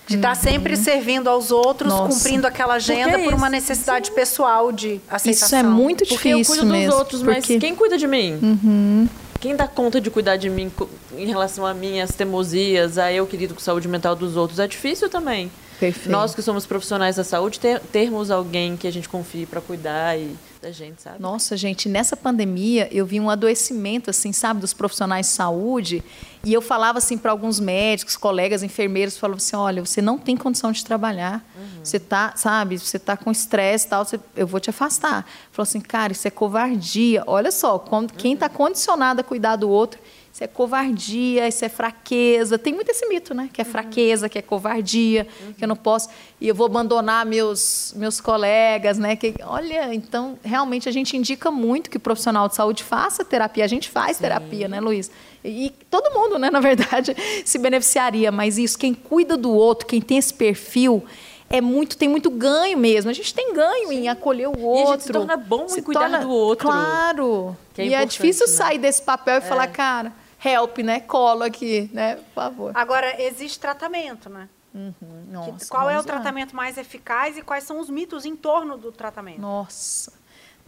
De 0.05 0.15
estar 0.15 0.29
tá 0.29 0.35
sempre 0.35 0.75
uhum. 0.75 0.81
servindo 0.83 1.29
aos 1.29 1.51
outros, 1.51 1.89
Nossa. 1.89 2.13
cumprindo 2.13 2.47
aquela 2.47 2.75
agenda 2.75 3.17
é 3.17 3.23
por 3.23 3.33
uma 3.33 3.49
necessidade 3.49 4.07
Sim. 4.07 4.13
pessoal 4.13 4.71
de 4.71 5.01
aceitação. 5.09 5.47
Isso 5.47 5.55
é 5.55 5.63
muito 5.63 6.05
porque 6.05 6.29
difícil 6.29 6.55
eu 6.55 6.59
cuido 6.61 6.65
mesmo, 6.65 6.91
dos 6.91 6.99
outros, 6.99 7.21
porque... 7.21 7.53
mas 7.53 7.61
quem 7.61 7.75
cuida 7.75 7.97
de 7.97 8.07
mim? 8.07 8.39
Uhum. 8.41 9.09
Quem 9.39 9.55
dá 9.55 9.67
conta 9.67 10.01
de 10.01 10.09
cuidar 10.09 10.37
de 10.37 10.49
mim 10.49 10.71
em 11.15 11.25
relação 11.25 11.65
a 11.65 11.73
minhas 11.73 12.11
teimosias, 12.11 12.97
a 12.97 13.11
eu 13.11 13.27
querido 13.27 13.53
com 13.53 13.59
saúde 13.59 13.87
mental 13.87 14.15
dos 14.15 14.35
outros? 14.35 14.59
É 14.59 14.67
difícil 14.67 15.09
também. 15.09 15.51
Perfeito. 15.79 16.09
Nós 16.09 16.33
que 16.33 16.41
somos 16.41 16.65
profissionais 16.65 17.15
da 17.15 17.24
saúde, 17.24 17.59
ter, 17.59 17.79
termos 17.79 18.31
alguém 18.31 18.75
que 18.75 18.88
a 18.88 18.91
gente 18.91 19.07
confie 19.07 19.45
para 19.45 19.62
cuidar 19.62 20.18
e 20.18 20.35
da 20.59 20.71
gente, 20.71 21.01
sabe? 21.01 21.21
Nossa, 21.21 21.56
gente, 21.56 21.88
nessa 21.88 22.18
pandemia 22.18 22.89
eu 22.91 23.06
vi 23.06 23.19
um 23.19 23.29
adoecimento, 23.29 24.09
assim, 24.09 24.33
sabe, 24.33 24.59
dos 24.59 24.74
profissionais 24.74 25.27
de 25.27 25.33
saúde. 25.33 26.03
E 26.44 26.51
eu 26.53 26.62
falava 26.62 26.97
assim 26.97 27.18
para 27.18 27.31
alguns 27.31 27.59
médicos, 27.59 28.18
colegas, 28.18 28.63
enfermeiros, 28.63 29.18
falavam 29.18 29.38
assim: 29.38 29.56
olha, 29.56 29.85
você 29.85 30.01
não 30.01 30.18
tem 30.18 30.35
condição 30.35 30.71
de 30.71 30.83
trabalhar. 30.83 31.45
Uhum. 31.56 31.83
Você 31.83 32.00
tá, 32.00 32.33
sabe, 32.35 32.77
você 32.77 32.97
tá 32.97 33.15
com 33.15 33.31
estresse 33.31 33.85
e 33.85 33.89
tal, 33.89 34.03
você, 34.03 34.19
eu 34.35 34.47
vou 34.47 34.59
te 34.59 34.69
afastar. 34.69 35.25
Falou 35.51 35.63
assim, 35.63 35.80
cara, 35.80 36.12
isso 36.12 36.27
é 36.27 36.31
covardia. 36.31 37.23
Olha 37.27 37.51
só, 37.51 37.77
quando, 37.77 38.13
quem 38.13 38.33
está 38.33 38.50
condicionado 38.50 39.21
a 39.21 39.23
cuidar 39.23 39.56
do 39.57 39.69
outro 39.69 40.00
isso 40.37 40.43
é 40.43 40.47
covardia, 40.47 41.47
isso 41.47 41.65
é 41.65 41.69
fraqueza. 41.69 42.59
Tem 42.59 42.71
muito 42.71 42.91
esse 42.91 43.07
mito, 43.07 43.33
né? 43.33 43.49
Que 43.51 43.59
é 43.59 43.65
uhum. 43.65 43.71
fraqueza, 43.71 44.29
que 44.29 44.37
é 44.37 44.41
covardia, 44.43 45.25
uhum. 45.41 45.53
que 45.53 45.63
eu 45.63 45.67
não 45.67 45.75
posso 45.75 46.09
e 46.39 46.47
eu 46.47 46.53
vou 46.53 46.67
abandonar 46.67 47.25
meus 47.25 47.91
meus 47.95 48.21
colegas, 48.21 48.99
né? 48.99 49.15
Que 49.15 49.33
olha, 49.44 49.91
então 49.95 50.37
realmente 50.44 50.87
a 50.87 50.91
gente 50.91 51.17
indica 51.17 51.49
muito 51.49 51.89
que 51.89 51.97
o 51.97 51.99
profissional 51.99 52.47
de 52.47 52.53
saúde 52.53 52.83
faça 52.83 53.25
terapia. 53.25 53.65
A 53.65 53.67
gente 53.67 53.89
faz 53.89 54.17
Sim. 54.17 54.23
terapia, 54.25 54.67
né, 54.67 54.79
Luiz? 54.79 55.09
E, 55.44 55.65
e 55.65 55.69
todo 55.89 56.13
mundo, 56.13 56.37
né, 56.37 56.51
na 56.53 56.59
verdade, 56.59 57.15
se 57.44 57.57
beneficiaria. 57.57 58.31
Mas 58.31 58.59
isso, 58.59 58.77
quem 58.77 58.94
cuida 58.94 59.35
do 59.35 59.51
outro, 59.51 59.87
quem 59.87 59.99
tem 59.99 60.19
esse 60.19 60.35
perfil 60.35 61.03
é 61.49 61.59
muito, 61.59 61.97
tem 61.97 62.07
muito 62.07 62.29
ganho 62.29 62.77
mesmo. 62.77 63.09
A 63.09 63.13
gente 63.13 63.33
tem 63.33 63.56
ganho 63.56 63.87
Sim. 63.87 64.01
em 64.01 64.07
acolher 64.07 64.49
o 64.49 64.59
outro. 64.61 64.83
E 64.83 64.87
a 64.87 64.91
gente 64.91 65.03
se 65.03 65.11
torna 65.13 65.35
bom 65.35 65.67
se 65.67 65.79
em 65.79 65.83
cuidar 65.83 66.01
torna, 66.01 66.19
do 66.19 66.29
outro. 66.29 66.67
Claro. 66.67 67.57
É 67.75 67.87
e 67.87 67.94
é 67.95 68.06
difícil 68.06 68.45
né? 68.45 68.53
sair 68.53 68.77
desse 68.77 69.01
papel 69.01 69.35
e 69.35 69.37
é. 69.37 69.41
falar, 69.41 69.65
cara, 69.69 70.13
help, 70.44 70.77
né? 70.79 70.99
Colo 70.99 71.44
aqui, 71.44 71.89
né? 71.94 72.15
Por 72.15 72.33
favor. 72.33 72.71
Agora, 72.75 73.21
existe 73.21 73.59
tratamento, 73.59 74.29
né? 74.29 74.49
Uhum. 74.73 74.94
Nossa, 75.31 75.67
qual 75.69 75.89
é 75.89 75.97
o 75.97 76.03
tratamento 76.03 76.56
mais 76.56 76.77
eficaz 76.77 77.37
e 77.37 77.41
quais 77.41 77.63
são 77.63 77.79
os 77.79 77.89
mitos 77.89 78.25
em 78.25 78.35
torno 78.35 78.77
do 78.77 78.91
tratamento? 78.91 79.41
Nossa. 79.41 80.13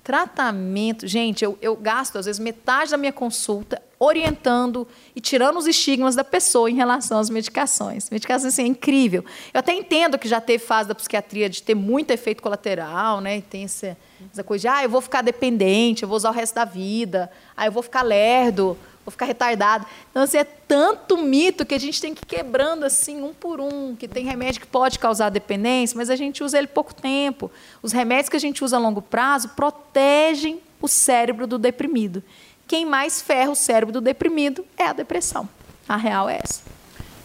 Tratamento, 0.03 1.05
gente, 1.05 1.43
eu, 1.43 1.57
eu 1.61 1.75
gasto 1.75 2.17
às 2.17 2.25
vezes 2.25 2.39
metade 2.39 2.89
da 2.91 2.97
minha 2.97 3.13
consulta 3.13 3.79
orientando 3.99 4.87
e 5.15 5.19
tirando 5.19 5.57
os 5.57 5.67
estigmas 5.67 6.15
da 6.15 6.23
pessoa 6.23 6.71
em 6.71 6.75
relação 6.75 7.19
às 7.19 7.29
medicações. 7.29 8.09
Medicações 8.09 8.53
assim, 8.53 8.63
é 8.63 8.67
incrível. 8.67 9.23
Eu 9.53 9.59
até 9.59 9.73
entendo 9.73 10.17
que 10.17 10.27
já 10.27 10.39
teve 10.39 10.63
fase 10.63 10.87
da 10.87 10.95
psiquiatria 10.95 11.49
de 11.49 11.61
ter 11.61 11.75
muito 11.75 12.11
efeito 12.11 12.41
colateral, 12.41 13.19
né? 13.19 13.37
E 13.37 13.41
tem 13.41 13.65
essa, 13.65 13.97
essa 14.31 14.43
coisa 14.43 14.61
de, 14.61 14.67
ah, 14.69 14.83
eu 14.83 14.89
vou 14.89 15.01
ficar 15.01 15.21
dependente, 15.21 16.03
eu 16.03 16.09
vou 16.09 16.15
usar 16.15 16.29
o 16.29 16.33
resto 16.33 16.55
da 16.55 16.65
vida, 16.65 17.29
ah, 17.55 17.65
eu 17.65 17.71
vou 17.71 17.83
ficar 17.83 18.01
lerdo 18.01 18.77
vou 19.09 19.11
ficar 19.11 19.25
retardado. 19.25 19.85
Então, 20.09 20.23
assim, 20.23 20.37
é 20.37 20.43
tanto 20.43 21.17
mito 21.17 21.65
que 21.65 21.73
a 21.73 21.79
gente 21.79 21.99
tem 21.99 22.13
que 22.13 22.23
ir 22.23 22.27
quebrando 22.27 22.85
assim, 22.85 23.21
um 23.21 23.33
por 23.33 23.59
um, 23.59 23.95
que 23.95 24.07
tem 24.07 24.23
remédio 24.23 24.61
que 24.61 24.67
pode 24.67 24.99
causar 24.99 25.29
dependência, 25.29 25.97
mas 25.97 26.09
a 26.09 26.15
gente 26.15 26.43
usa 26.43 26.57
ele 26.57 26.67
pouco 26.67 26.93
tempo. 26.93 27.51
Os 27.81 27.91
remédios 27.91 28.29
que 28.29 28.37
a 28.37 28.39
gente 28.39 28.63
usa 28.63 28.77
a 28.77 28.79
longo 28.79 29.01
prazo 29.01 29.49
protegem 29.49 30.61
o 30.81 30.87
cérebro 30.87 31.45
do 31.45 31.57
deprimido. 31.57 32.23
Quem 32.67 32.85
mais 32.85 33.21
ferra 33.21 33.51
o 33.51 33.55
cérebro 33.55 33.91
do 33.91 34.01
deprimido 34.01 34.63
é 34.77 34.85
a 34.85 34.93
depressão. 34.93 35.49
A 35.87 35.97
real 35.97 36.29
é 36.29 36.39
essa. 36.43 36.78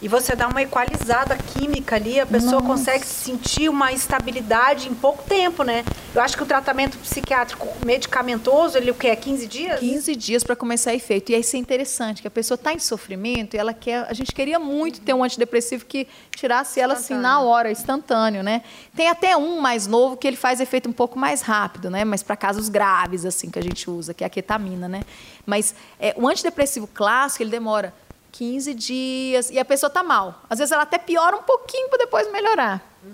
E 0.05 0.07
você 0.07 0.35
dá 0.35 0.47
uma 0.47 0.61
equalizada 0.61 1.35
química 1.35 1.95
ali, 1.95 2.19
a 2.19 2.27
pessoa 2.27 2.61
Nossa. 2.61 2.67
consegue 2.67 3.03
sentir 3.03 3.69
uma 3.69 3.91
estabilidade 3.91 4.87
em 4.87 4.93
pouco 4.93 5.23
tempo, 5.23 5.63
né? 5.63 5.83
Eu 6.13 6.21
acho 6.21 6.37
que 6.37 6.43
o 6.43 6.45
tratamento 6.45 6.95
psiquiátrico 6.99 7.67
medicamentoso, 7.83 8.77
ele 8.77 8.91
o 8.91 8.93
que 8.93 9.07
é 9.07 9.15
15 9.15 9.47
dias? 9.47 9.79
15 9.79 10.15
dias 10.15 10.43
para 10.43 10.55
começar 10.55 10.93
efeito. 10.93 11.31
E 11.31 11.39
isso 11.39 11.55
é 11.55 11.59
interessante, 11.59 12.21
que 12.21 12.27
a 12.27 12.31
pessoa 12.31 12.53
está 12.53 12.71
em 12.71 12.77
sofrimento 12.77 13.55
e 13.55 13.57
ela 13.57 13.73
quer, 13.73 14.05
a 14.07 14.13
gente 14.13 14.31
queria 14.31 14.59
muito 14.59 15.01
ter 15.01 15.11
um 15.15 15.23
antidepressivo 15.23 15.83
que 15.85 16.07
tirasse 16.35 16.79
ela 16.79 16.93
assim 16.93 17.15
na 17.15 17.39
hora, 17.39 17.71
instantâneo, 17.71 18.43
né? 18.43 18.61
Tem 18.95 19.09
até 19.09 19.35
um 19.35 19.59
mais 19.59 19.87
novo 19.87 20.17
que 20.17 20.27
ele 20.27 20.37
faz 20.37 20.61
efeito 20.61 20.87
um 20.87 20.93
pouco 20.93 21.17
mais 21.17 21.41
rápido, 21.41 21.89
né? 21.89 22.05
Mas 22.05 22.21
para 22.21 22.35
casos 22.35 22.69
graves 22.69 23.25
assim 23.25 23.49
que 23.49 23.57
a 23.57 23.63
gente 23.63 23.89
usa, 23.89 24.13
que 24.13 24.23
é 24.23 24.27
a 24.27 24.29
ketamina, 24.29 24.87
né? 24.87 25.01
Mas 25.47 25.73
é, 25.99 26.13
o 26.15 26.27
antidepressivo 26.27 26.85
clássico, 26.85 27.41
ele 27.41 27.49
demora 27.49 27.91
15 28.37 28.73
dias, 28.73 29.49
e 29.49 29.57
a 29.57 29.63
pessoa 29.63 29.87
está 29.87 30.03
mal. 30.03 30.41
Às 30.49 30.59
vezes 30.59 30.71
ela 30.71 30.83
até 30.83 30.97
piora 30.97 31.37
um 31.37 31.43
pouquinho 31.43 31.87
para 31.89 31.99
depois 31.99 32.29
melhorar. 32.31 32.85
Uhum. 33.03 33.13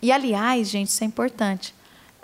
E, 0.00 0.12
aliás, 0.12 0.68
gente, 0.68 0.88
isso 0.88 1.02
é 1.02 1.06
importante. 1.06 1.74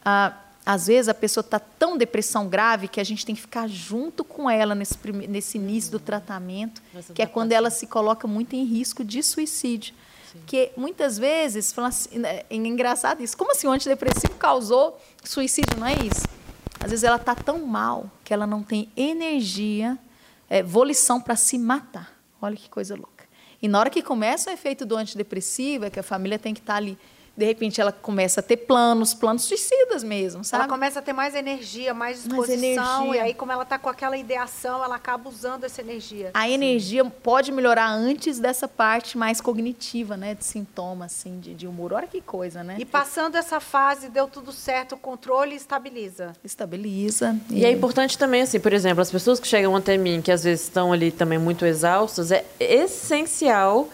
Ah, 0.04 0.34
às 0.64 0.86
vezes 0.86 1.08
a 1.08 1.14
pessoa 1.14 1.42
está 1.42 1.58
tão 1.58 1.98
depressão 1.98 2.46
grave 2.46 2.86
que 2.86 3.00
a 3.00 3.04
gente 3.04 3.26
tem 3.26 3.34
que 3.34 3.40
ficar 3.40 3.68
junto 3.68 4.22
com 4.22 4.48
ela 4.48 4.72
nesse, 4.72 4.96
nesse 5.28 5.58
início 5.58 5.90
do 5.90 5.98
tratamento, 5.98 6.80
Nossa, 6.94 7.12
que 7.12 7.22
é 7.22 7.26
quando 7.26 7.50
ela 7.50 7.70
se 7.70 7.88
coloca 7.88 8.28
muito 8.28 8.54
em 8.54 8.64
risco 8.64 9.02
de 9.02 9.20
suicídio. 9.20 9.92
Sim. 10.30 10.38
Porque 10.38 10.70
muitas 10.76 11.18
vezes, 11.18 11.76
assim, 11.76 12.20
né, 12.20 12.42
é 12.48 12.54
engraçado 12.54 13.20
isso, 13.20 13.36
como 13.36 13.50
assim 13.50 13.66
o 13.66 13.70
antidepressivo 13.72 14.34
causou 14.34 15.00
suicídio, 15.24 15.76
não 15.76 15.88
é 15.88 15.94
isso? 15.94 16.24
Às 16.78 16.90
vezes 16.90 17.02
ela 17.02 17.16
está 17.16 17.34
tão 17.34 17.58
mal 17.66 18.08
que 18.22 18.32
ela 18.32 18.46
não 18.46 18.62
tem 18.62 18.88
energia, 18.96 19.98
é, 20.50 20.62
volição 20.62 21.20
para 21.20 21.36
se 21.36 21.56
matar. 21.56 22.20
Olha 22.42 22.56
que 22.56 22.68
coisa 22.68 22.96
louca. 22.96 23.24
E 23.62 23.68
na 23.68 23.78
hora 23.78 23.88
que 23.88 24.02
começa 24.02 24.50
o 24.50 24.52
efeito 24.52 24.84
do 24.84 24.96
antidepressivo, 24.96 25.84
é 25.84 25.90
que 25.90 26.00
a 26.00 26.02
família 26.02 26.38
tem 26.38 26.52
que 26.52 26.60
estar 26.60 26.72
tá 26.72 26.76
ali 26.78 26.98
de 27.40 27.46
repente 27.46 27.80
ela 27.80 27.90
começa 27.90 28.40
a 28.40 28.42
ter 28.42 28.58
planos, 28.58 29.14
planos 29.14 29.44
suicidas 29.44 30.04
mesmo, 30.04 30.44
sabe? 30.44 30.64
Ela 30.64 30.70
começa 30.70 30.98
a 30.98 31.02
ter 31.02 31.14
mais 31.14 31.34
energia, 31.34 31.94
mais 31.94 32.18
disposição, 32.18 32.44
mais 32.44 33.00
energia. 33.00 33.16
e 33.16 33.20
aí 33.20 33.34
como 33.34 33.50
ela 33.50 33.62
está 33.62 33.78
com 33.78 33.88
aquela 33.88 34.14
ideação, 34.14 34.84
ela 34.84 34.96
acaba 34.96 35.26
usando 35.26 35.64
essa 35.64 35.80
energia. 35.80 36.30
A 36.34 36.42
Sim. 36.42 36.52
energia 36.52 37.02
pode 37.02 37.50
melhorar 37.50 37.88
antes 37.88 38.38
dessa 38.38 38.68
parte 38.68 39.16
mais 39.16 39.40
cognitiva, 39.40 40.18
né, 40.18 40.34
de 40.34 40.44
sintoma, 40.44 41.06
assim, 41.06 41.40
de, 41.40 41.54
de 41.54 41.66
humor. 41.66 41.94
Olha 41.94 42.06
que 42.06 42.20
coisa, 42.20 42.62
né? 42.62 42.76
E 42.78 42.84
passando 42.84 43.36
essa 43.36 43.58
fase, 43.58 44.10
deu 44.10 44.28
tudo 44.28 44.52
certo, 44.52 44.96
o 44.96 44.98
controle 44.98 45.56
estabiliza. 45.56 46.34
Estabiliza. 46.44 47.34
E, 47.48 47.60
e 47.60 47.64
é 47.64 47.70
importante 47.70 48.18
também, 48.18 48.42
assim, 48.42 48.60
por 48.60 48.74
exemplo, 48.74 49.00
as 49.00 49.10
pessoas 49.10 49.40
que 49.40 49.48
chegam 49.48 49.74
até 49.74 49.96
mim, 49.96 50.20
que 50.20 50.30
às 50.30 50.44
vezes 50.44 50.64
estão 50.64 50.92
ali 50.92 51.10
também 51.10 51.38
muito 51.38 51.64
exaustas, 51.64 52.30
é 52.30 52.44
essencial 52.60 53.88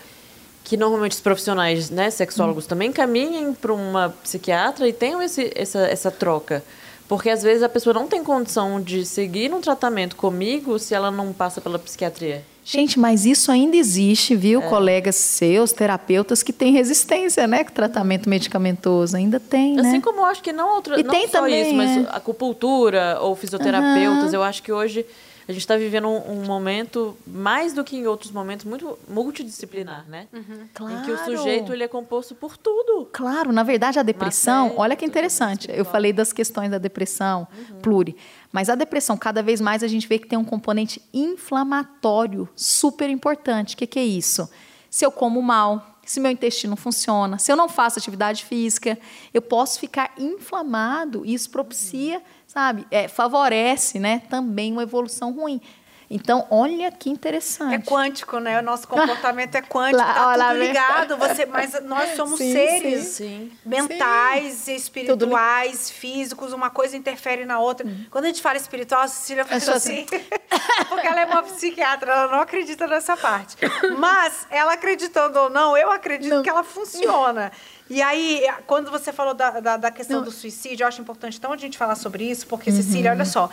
que 0.67 0.77
normalmente 0.77 1.13
os 1.13 1.21
profissionais, 1.21 1.91
né, 1.91 2.11
sexólogos 2.11 2.65
hum. 2.65 2.69
também 2.69 2.91
caminhem 2.91 3.55
para 3.55 3.73
uma 3.73 4.09
psiquiatra 4.25 4.89
e 4.89 4.93
tenham 4.93 5.23
esse, 5.23 5.53
essa, 5.55 5.79
essa 5.87 6.11
troca. 6.11 6.63
Porque 7.09 7.31
às 7.31 7.41
vezes 7.41 7.63
a 7.63 7.69
pessoa 7.69 7.95
não 7.95 8.09
tem 8.09 8.25
condição 8.25 8.83
de 8.83 9.07
seguir 9.07 9.55
um 9.55 9.61
tratamento 9.61 10.17
comigo 10.17 10.77
se 10.81 10.93
ela 10.93 11.09
não 11.09 11.33
passa 11.33 11.61
pela 11.61 11.79
psiquiatria. 11.79 12.45
Gente, 12.65 12.99
mas 12.99 13.25
isso 13.25 13.53
ainda 13.53 13.77
existe, 13.77 14.35
viu? 14.35 14.61
É. 14.61 14.69
Colegas 14.69 15.15
seus, 15.15 15.71
terapeutas, 15.71 16.43
que 16.43 16.53
têm 16.53 16.73
resistência, 16.73 17.47
né? 17.47 17.63
Com 17.63 17.71
tratamento 17.71 18.29
medicamentoso. 18.29 19.17
Ainda 19.17 19.39
tem, 19.39 19.77
né? 19.77 19.89
Assim 19.89 20.01
como 20.01 20.19
eu 20.19 20.25
acho 20.25 20.43
que 20.43 20.53
não, 20.53 20.75
outra, 20.75 20.99
e 20.99 21.05
não 21.05 21.13
tem 21.13 21.29
só 21.29 21.43
também, 21.43 21.63
isso, 21.63 21.75
mas 21.77 21.97
é. 21.97 22.09
acupuntura 22.11 23.19
ou 23.21 23.37
fisioterapeutas, 23.37 24.31
uhum. 24.31 24.35
eu 24.35 24.43
acho 24.43 24.65
que 24.65 24.73
hoje 24.73 25.07
a 25.49 25.53
gente 25.53 25.61
está 25.61 25.77
vivendo 25.77 26.09
um, 26.09 26.33
um, 26.33 26.45
momento, 26.45 27.17
mais 27.25 27.73
do 27.73 27.85
que 27.85 27.97
em 27.97 28.07
outros 28.07 28.33
momentos, 28.33 28.67
muito 28.67 28.99
multidisciplinar, 29.09 30.05
né? 30.09 30.27
Uhum. 30.33 30.67
Claro. 30.75 30.95
Em 30.95 31.03
que 31.03 31.13
o 31.13 31.19
sujeito 31.25 31.73
ele 31.73 31.85
é 31.85 31.89
composto 31.89 32.35
por 32.35 32.57
tudo. 32.57 33.09
Claro, 33.13 33.53
na 33.53 33.63
verdade, 33.63 33.99
a 33.99 34.03
depressão, 34.03 34.75
olha 34.77 34.97
que 34.97 35.05
interessante. 35.05 35.69
Eu 35.71 35.85
falei 35.85 36.13
das 36.13 36.33
questões 36.33 36.71
da 36.71 36.79
depressão, 36.79 37.47
uhum. 37.57 37.81
pluri. 37.81 38.17
Mas 38.51 38.69
a 38.69 38.75
depressão, 38.75 39.17
cada 39.17 39.41
vez 39.41 39.61
mais, 39.61 39.85
a 39.85 39.89
gente 39.89 40.09
vê 40.09 40.19
que 40.19 40.27
tem 40.27 40.39
um 40.39 40.45
componente 40.45 41.01
inflamatório 41.15 42.49
super 42.57 43.09
importante. 43.09 43.75
O 43.75 43.79
que, 43.79 43.87
que 43.87 43.99
é 44.01 44.05
isso? 44.05 44.49
Se 44.97 45.05
eu 45.05 45.13
como 45.13 45.43
mal, 45.43 45.99
se 46.07 46.19
meu 46.19 46.31
intestino 46.31 46.75
funciona, 46.75 47.39
se 47.39 47.53
eu 47.53 47.57
não 47.57 47.69
faço 47.69 47.99
atividade 47.99 48.47
física, 48.47 48.99
eu 49.35 49.43
posso 49.43 49.79
ficar 49.79 50.15
inflamado 50.17 51.23
e 51.27 51.35
isso 51.35 51.51
propicia. 51.51 52.23
Sabe? 52.47 52.87
É, 52.91 53.07
favorece 53.07 53.99
né, 53.99 54.23
também 54.31 54.73
uma 54.73 54.85
evolução 54.85 55.35
ruim. 55.35 55.61
Então, 56.09 56.47
olha 56.51 56.91
que 56.93 57.11
interessante. 57.11 57.75
É 57.75 57.79
quântico, 57.79 58.39
né? 58.39 58.59
O 58.61 58.63
nosso 58.63 58.87
comportamento 58.89 59.55
é 59.57 59.63
quântico, 59.63 60.01
está 60.01 60.33
tudo 60.35 60.59
ligado. 60.59 61.17
Você, 61.17 61.47
mas 61.47 61.83
nós 61.83 62.15
somos 62.17 62.39
sim, 62.39 62.53
seres 62.53 63.05
sim. 63.09 63.53
mentais, 63.65 64.55
sim. 64.55 64.75
espirituais, 64.75 65.91
físicos, 65.91 66.53
uma 66.53 66.71
coisa 66.71 66.97
interfere 66.97 67.45
na 67.45 67.59
outra. 67.59 67.87
Hum. 67.87 68.07
Quando 68.11 68.25
a 68.25 68.29
gente 68.29 68.41
fala 68.41 68.57
espiritual, 68.57 69.03
a 69.03 69.09
Cecília 69.09 69.45
faz 69.45 69.69
assim. 69.69 70.07
assim. 70.11 70.25
porque 70.89 71.07
ela 71.07 71.21
é 71.21 71.25
uma 71.25 71.43
psiquiatra, 71.43 72.13
ela 72.13 72.29
não 72.29 72.41
acredita 72.41 72.87
nessa 72.87 73.17
parte. 73.17 73.57
Mas, 73.99 74.47
ela 74.51 74.75
acreditando 74.75 75.39
ou 75.39 75.51
não, 75.51 75.77
eu 75.77 75.91
acredito 75.91 76.37
não. 76.37 76.43
que 76.43 76.49
ela 76.49 76.63
funciona. 76.63 77.51
E 77.89 78.03
aí, 78.03 78.45
quando 78.67 78.91
você 78.91 79.13
falou 79.13 79.33
da, 79.33 79.61
da, 79.61 79.77
da 79.77 79.91
questão 79.93 80.19
Não. 80.19 80.25
do 80.25 80.33
suicídio, 80.33 80.83
eu 80.83 80.89
acho 80.89 81.01
importante 81.01 81.39
então 81.39 81.53
a 81.53 81.57
gente 81.57 81.79
falar 81.79 81.95
sobre 81.95 82.29
isso, 82.29 82.47
porque, 82.47 82.71
uhum. 82.71 82.77
Cecília, 82.77 83.13
olha 83.13 83.25
só. 83.25 83.49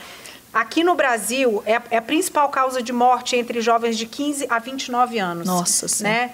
Aqui 0.54 0.84
no 0.84 0.94
Brasil, 0.94 1.64
é, 1.66 1.82
é, 1.90 1.98
a 1.98 2.02
principal 2.02 2.48
causa 2.50 2.82
de 2.82 2.94
morte 2.94 3.36
entre 3.36 3.60
jovens 3.60 3.98
de 3.98 4.06
15 4.06 4.46
a 4.50 4.60
29 4.60 5.18
anos. 5.18 5.48
Nossa, 5.48 5.88
sim. 5.88 6.04
Né? 6.04 6.32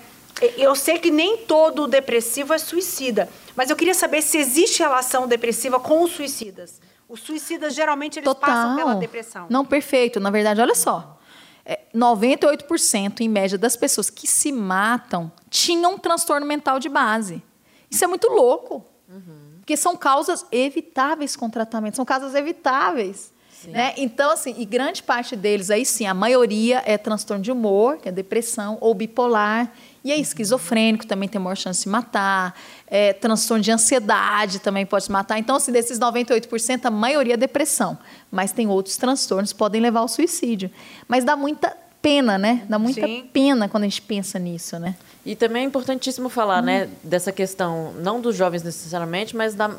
Eu 0.58 0.76
sei 0.76 1.00
que 1.00 1.10
nem 1.10 1.38
todo 1.38 1.88
depressivo 1.88 2.54
é 2.54 2.58
suicida, 2.58 3.30
mas 3.56 3.70
eu 3.70 3.76
queria 3.76 3.94
saber 3.94 4.22
se 4.22 4.38
existe 4.38 4.80
relação 4.80 5.28
depressiva 5.28 5.80
com 5.80 6.04
os 6.04 6.12
suicidas. 6.12 6.82
Os 7.08 7.22
suicidas, 7.22 7.74
geralmente, 7.74 8.20
eles 8.20 8.26
Total. 8.26 8.50
passam 8.50 8.76
pela 8.76 8.96
depressão. 8.96 9.48
Não, 9.50 9.66
perfeito. 9.66 10.20
Na 10.20 10.30
verdade, 10.30 10.62
olha 10.62 10.76
só. 10.76 11.18
É, 11.66 11.80
98% 11.96 13.22
em 13.22 13.30
média 13.30 13.58
das 13.58 13.76
pessoas 13.76 14.10
que 14.10 14.28
se 14.28 14.52
matam 14.52 15.32
tinham 15.50 15.94
um 15.94 15.98
transtorno 15.98 16.46
mental 16.46 16.78
de 16.80 16.90
base. 16.90 17.42
Isso 17.90 18.04
é 18.04 18.08
muito 18.08 18.28
louco. 18.28 18.86
Uhum. 19.08 19.58
Porque 19.60 19.76
são 19.76 19.96
causas 19.96 20.46
evitáveis 20.52 21.36
com 21.36 21.50
tratamento, 21.50 21.96
são 21.96 22.06
causas 22.06 22.36
evitáveis. 22.36 23.32
Né? 23.68 23.94
Então, 23.98 24.32
assim, 24.32 24.56
e 24.58 24.66
grande 24.66 25.04
parte 25.04 25.36
deles, 25.36 25.70
aí 25.70 25.86
sim, 25.86 26.06
a 26.06 26.14
maioria 26.14 26.82
é 26.86 26.98
transtorno 26.98 27.44
de 27.44 27.52
humor, 27.52 27.98
que 27.98 28.08
é 28.08 28.12
depressão, 28.12 28.78
ou 28.80 28.94
bipolar. 28.94 29.72
E 30.04 30.12
aí, 30.12 30.22
esquizofrênico 30.22 31.06
também 31.06 31.28
tem 31.28 31.42
maior 31.42 31.56
chance 31.56 31.84
de 31.84 31.90
matar. 31.90 32.58
É, 32.88 33.12
transtorno 33.14 33.62
de 33.62 33.72
ansiedade 33.72 34.60
também 34.60 34.86
pode 34.86 35.06
se 35.06 35.12
matar. 35.12 35.38
Então, 35.38 35.58
assim, 35.58 35.72
desses 35.72 36.00
98%, 36.00 36.86
a 36.86 36.92
maioria 36.92 37.34
é 37.34 37.38
depressão. 37.38 37.98
Mas 38.32 38.52
tem 38.52 38.68
outros 38.68 38.96
transtornos 38.96 39.52
que 39.52 39.58
podem 39.60 39.82
levar 39.82 40.00
ao 40.00 40.08
suicídio. 40.08 40.72
Mas 41.08 41.26
dá 41.26 41.36
muita 41.36 41.76
pena, 42.02 42.38
né? 42.38 42.66
Dá 42.70 42.80
muita 42.80 43.06
Sim. 43.06 43.30
pena 43.34 43.68
quando 43.68 43.84
a 43.84 43.88
gente 43.88 44.02
pensa 44.02 44.40
nisso, 44.40 44.80
né? 44.80 44.96
E 45.26 45.36
também 45.36 45.64
é 45.64 45.66
importantíssimo 45.66 46.30
falar, 46.30 46.62
hum. 46.62 46.66
né, 46.66 46.90
dessa 47.04 47.32
questão, 47.32 47.94
não 48.00 48.22
dos 48.22 48.36
jovens 48.36 48.64
necessariamente, 48.64 49.36
mas 49.36 49.54
da, 49.54 49.70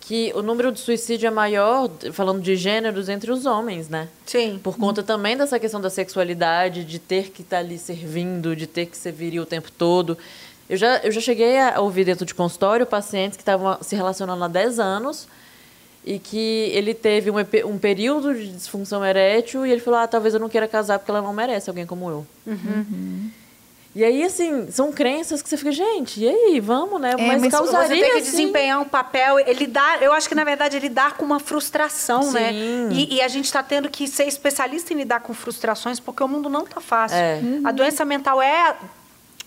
que 0.00 0.32
o 0.34 0.42
número 0.42 0.70
de 0.70 0.78
suicídio 0.78 1.26
é 1.26 1.30
maior, 1.30 1.90
falando 2.12 2.40
de 2.40 2.54
gêneros, 2.54 3.08
entre 3.08 3.30
os 3.32 3.44
homens, 3.44 3.88
né? 3.88 4.08
Sim. 4.24 4.60
Por 4.62 4.76
conta 4.76 5.02
também 5.02 5.36
dessa 5.36 5.58
questão 5.58 5.80
da 5.80 5.90
sexualidade, 5.90 6.84
de 6.84 6.98
ter 6.98 7.30
que 7.30 7.42
estar 7.42 7.56
tá 7.56 7.62
ali 7.62 7.76
servindo, 7.76 8.54
de 8.54 8.66
ter 8.66 8.86
que 8.86 8.96
ser 8.96 9.12
viril 9.12 9.42
o 9.42 9.46
tempo 9.46 9.70
todo. 9.72 10.16
Eu 10.68 10.76
já, 10.76 10.98
eu 10.98 11.10
já 11.10 11.20
cheguei 11.20 11.58
a 11.58 11.80
ouvir 11.80 12.04
dentro 12.04 12.24
de 12.24 12.34
consultório 12.34 12.86
pacientes 12.86 13.36
que 13.36 13.42
estavam 13.42 13.78
se 13.80 13.94
relacionando 13.96 14.42
há 14.44 14.48
10 14.48 14.78
anos 14.78 15.28
e 16.04 16.20
que 16.20 16.70
ele 16.72 16.94
teve 16.94 17.30
um, 17.30 17.34
um 17.66 17.78
período 17.78 18.32
de 18.32 18.52
disfunção 18.52 19.04
erétil 19.04 19.66
e 19.66 19.72
ele 19.72 19.80
falou, 19.80 19.98
ah, 20.00 20.06
talvez 20.06 20.34
eu 20.34 20.40
não 20.40 20.48
queira 20.48 20.68
casar 20.68 21.00
porque 21.00 21.10
ela 21.10 21.20
não 21.20 21.32
merece 21.32 21.68
alguém 21.68 21.84
como 21.84 22.08
eu. 22.08 22.26
Uhum. 22.46 22.56
Uhum. 22.56 23.30
E 23.96 24.04
aí, 24.04 24.22
assim, 24.22 24.70
são 24.70 24.92
crenças 24.92 25.40
que 25.40 25.48
você 25.48 25.56
fica, 25.56 25.72
gente, 25.72 26.20
e 26.20 26.28
aí, 26.28 26.60
vamos, 26.60 27.00
né? 27.00 27.14
É, 27.16 27.26
mas, 27.28 27.40
mas 27.40 27.50
causaria, 27.50 27.88
você 27.88 27.94
tem 27.94 28.12
que 28.12 28.18
assim... 28.18 28.30
desempenhar 28.30 28.78
um 28.78 28.84
papel, 28.84 29.38
ele 29.38 29.66
dá, 29.66 29.96
eu 30.02 30.12
acho 30.12 30.28
que, 30.28 30.34
na 30.34 30.44
verdade, 30.44 30.76
ele 30.76 30.90
dá 30.90 31.12
com 31.12 31.24
uma 31.24 31.40
frustração, 31.40 32.30
né? 32.30 32.52
Sim. 32.52 32.88
né? 32.88 32.92
E, 32.92 33.14
e, 33.14 33.22
a 33.22 33.28
gente 33.28 33.46
está 33.46 33.62
tendo 33.62 33.88
que 33.88 34.06
ser 34.06 34.24
especialista 34.24 34.92
em 34.92 34.98
lidar 34.98 35.20
com 35.20 35.32
frustrações, 35.32 35.98
porque 35.98 36.22
o 36.22 36.28
mundo 36.28 36.50
não 36.50 36.64
está 36.64 36.78
fácil. 36.78 37.16
É. 37.16 37.40
Uhum. 37.42 37.62
A 37.64 37.72
doença 37.72 38.04
mental 38.04 38.42
é 38.42 38.76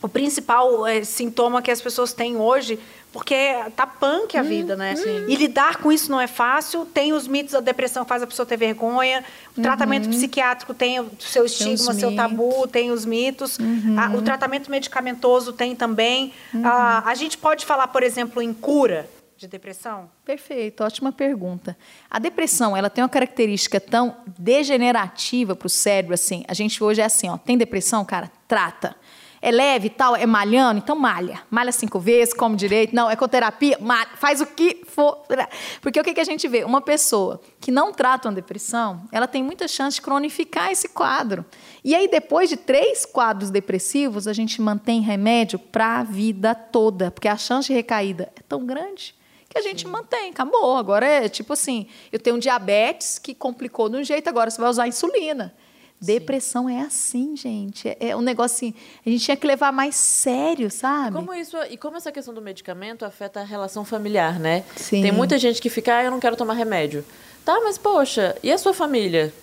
o 0.02 0.08
principal 0.08 0.88
é, 0.88 1.04
sintoma 1.04 1.62
que 1.62 1.70
as 1.70 1.82
pessoas 1.82 2.14
têm 2.14 2.38
hoje, 2.38 2.80
porque 3.12 3.36
tá 3.76 3.86
punk 3.86 4.38
a 4.38 4.42
hum, 4.42 4.46
vida, 4.46 4.76
né? 4.76 4.96
Sim. 4.96 5.26
E 5.28 5.36
lidar 5.36 5.78
com 5.78 5.92
isso 5.92 6.10
não 6.12 6.22
é 6.22 6.28
fácil. 6.28 6.86
Tem 6.86 7.12
os 7.12 7.28
mitos 7.28 7.54
da 7.54 7.60
depressão 7.60 8.06
faz 8.06 8.24
a 8.24 8.28
pessoa 8.28 8.46
ter 8.46 8.56
vergonha. 8.56 9.24
O 9.56 9.58
uhum. 9.58 9.64
tratamento 9.64 10.08
psiquiátrico 10.10 10.74
tem 10.74 11.00
o 11.00 11.10
seu 11.20 11.46
estigma, 11.46 11.94
seu 11.94 12.16
tabu, 12.16 12.68
tem 12.68 12.92
os 12.92 13.06
mitos. 13.06 13.58
Uhum. 13.58 13.96
Ah, 13.98 14.12
o 14.16 14.22
tratamento 14.22 14.70
medicamentoso 14.70 15.52
tem 15.52 15.76
também. 15.76 16.34
Uhum. 16.54 16.62
Ah, 16.64 17.04
a 17.06 17.16
gente 17.16 17.38
pode 17.38 17.66
falar, 17.66 17.88
por 17.88 18.04
exemplo, 18.04 18.42
em 18.42 18.54
cura 18.54 19.10
de 19.36 19.48
depressão? 19.48 20.10
Perfeito, 20.24 20.84
ótima 20.84 21.12
pergunta. 21.12 21.76
A 22.10 22.20
depressão, 22.20 22.76
ela 22.76 22.90
tem 22.90 23.02
uma 23.02 23.10
característica 23.10 23.80
tão 23.80 24.18
degenerativa 24.38 25.56
para 25.56 25.66
o 25.66 25.70
cérebro, 25.70 26.14
assim. 26.14 26.44
A 26.48 26.54
gente 26.54 26.84
hoje 26.84 27.02
é 27.02 27.06
assim, 27.06 27.30
ó, 27.30 27.38
tem 27.38 27.58
depressão, 27.58 28.06
cara, 28.06 28.30
trata 28.48 28.96
é 29.42 29.52
leve 29.52 29.88
e 29.88 29.90
tal, 29.90 30.16
é 30.16 30.26
malhando, 30.26 30.80
então 30.80 30.96
malha. 30.96 31.42
Malha 31.50 31.72
cinco 31.72 32.00
vezes, 32.00 32.34
come 32.34 32.56
direito. 32.56 32.94
Não, 32.94 33.10
ecoterapia, 33.10 33.78
malha, 33.80 34.10
faz 34.16 34.42
o 34.42 34.46
que 34.46 34.84
for. 34.86 35.24
Porque 35.82 36.00
o 36.00 36.04
que, 36.04 36.14
que 36.14 36.20
a 36.20 36.26
gente 36.26 36.48
vê? 36.48 36.64
Uma 36.64 36.82
pessoa 36.82 37.42
que 37.60 37.72
não 37.72 37.94
trata 37.94 38.28
uma 38.28 38.36
depressão, 38.36 39.04
ela 39.12 39.28
tem 39.28 39.42
muita 39.44 39.68
chance 39.68 39.96
de 39.96 40.02
cronificar 40.02 40.72
esse 40.72 40.90
quadro. 40.90 41.46
E 41.84 41.96
aí, 41.96 42.08
depois 42.08 42.50
de 42.50 42.58
três 42.58 43.06
quadros 43.06 43.50
depressivos, 43.50 44.28
a 44.28 44.34
gente 44.34 44.62
mantém 44.62 45.02
remédio 45.02 45.58
para 45.58 46.00
a 46.00 46.04
vida 46.04 46.54
toda, 46.54 47.12
porque 47.12 47.28
a 47.28 47.38
chance 47.38 47.68
de 47.68 47.74
recaída 47.74 48.32
é 48.36 48.42
tão 48.48 48.66
grande 48.66 49.16
que 49.48 49.58
a 49.58 49.62
gente 49.62 49.82
Sim. 49.82 49.88
mantém, 49.88 50.30
acabou. 50.30 50.78
Agora 50.78 51.06
é 51.06 51.28
tipo 51.28 51.54
assim, 51.54 51.88
eu 52.12 52.20
tenho 52.20 52.36
um 52.36 52.40
diabetes 52.40 53.18
que 53.18 53.34
complicou 53.34 53.90
de 53.90 53.98
um 53.98 54.04
jeito, 54.04 54.28
agora 54.28 54.52
você 54.52 54.62
vai 54.62 54.70
usar 54.70 54.88
insulina. 54.88 55.54
Depressão 56.02 56.70
é 56.70 56.82
assim, 56.82 57.36
gente. 57.36 57.90
É, 57.90 58.10
é 58.10 58.16
um 58.16 58.22
negócio 58.22 58.56
assim, 58.56 58.74
a 59.06 59.10
gente 59.10 59.26
tinha 59.26 59.36
que 59.36 59.46
levar 59.46 59.72
mais 59.72 59.96
sério, 59.96 60.72
sabe? 60.72 61.16
Como 61.16 61.34
isso, 61.34 61.58
e 61.70 61.76
como 61.76 61.98
essa 61.98 62.12
questão 62.12 62.34
do 62.34 62.42
medicamento 62.42 63.04
afeta 63.04 63.42
a 63.42 63.44
relação 63.44 63.84
familiar, 63.84 64.40
né? 64.40 64.64
Sim. 64.78 65.02
Tem 65.02 65.12
muita 65.12 65.38
gente 65.38 65.62
que 65.62 65.70
fica, 65.70 65.98
ah, 65.98 66.04
eu 66.04 66.12
não 66.12 66.20
quero 66.20 66.38
tomar 66.38 66.54
remédio. 66.54 67.04
Tá, 67.44 67.60
mas 67.64 67.78
poxa, 67.78 68.36
e 68.42 68.52
a 68.52 68.58
sua 68.58 68.74
família? 68.74 69.34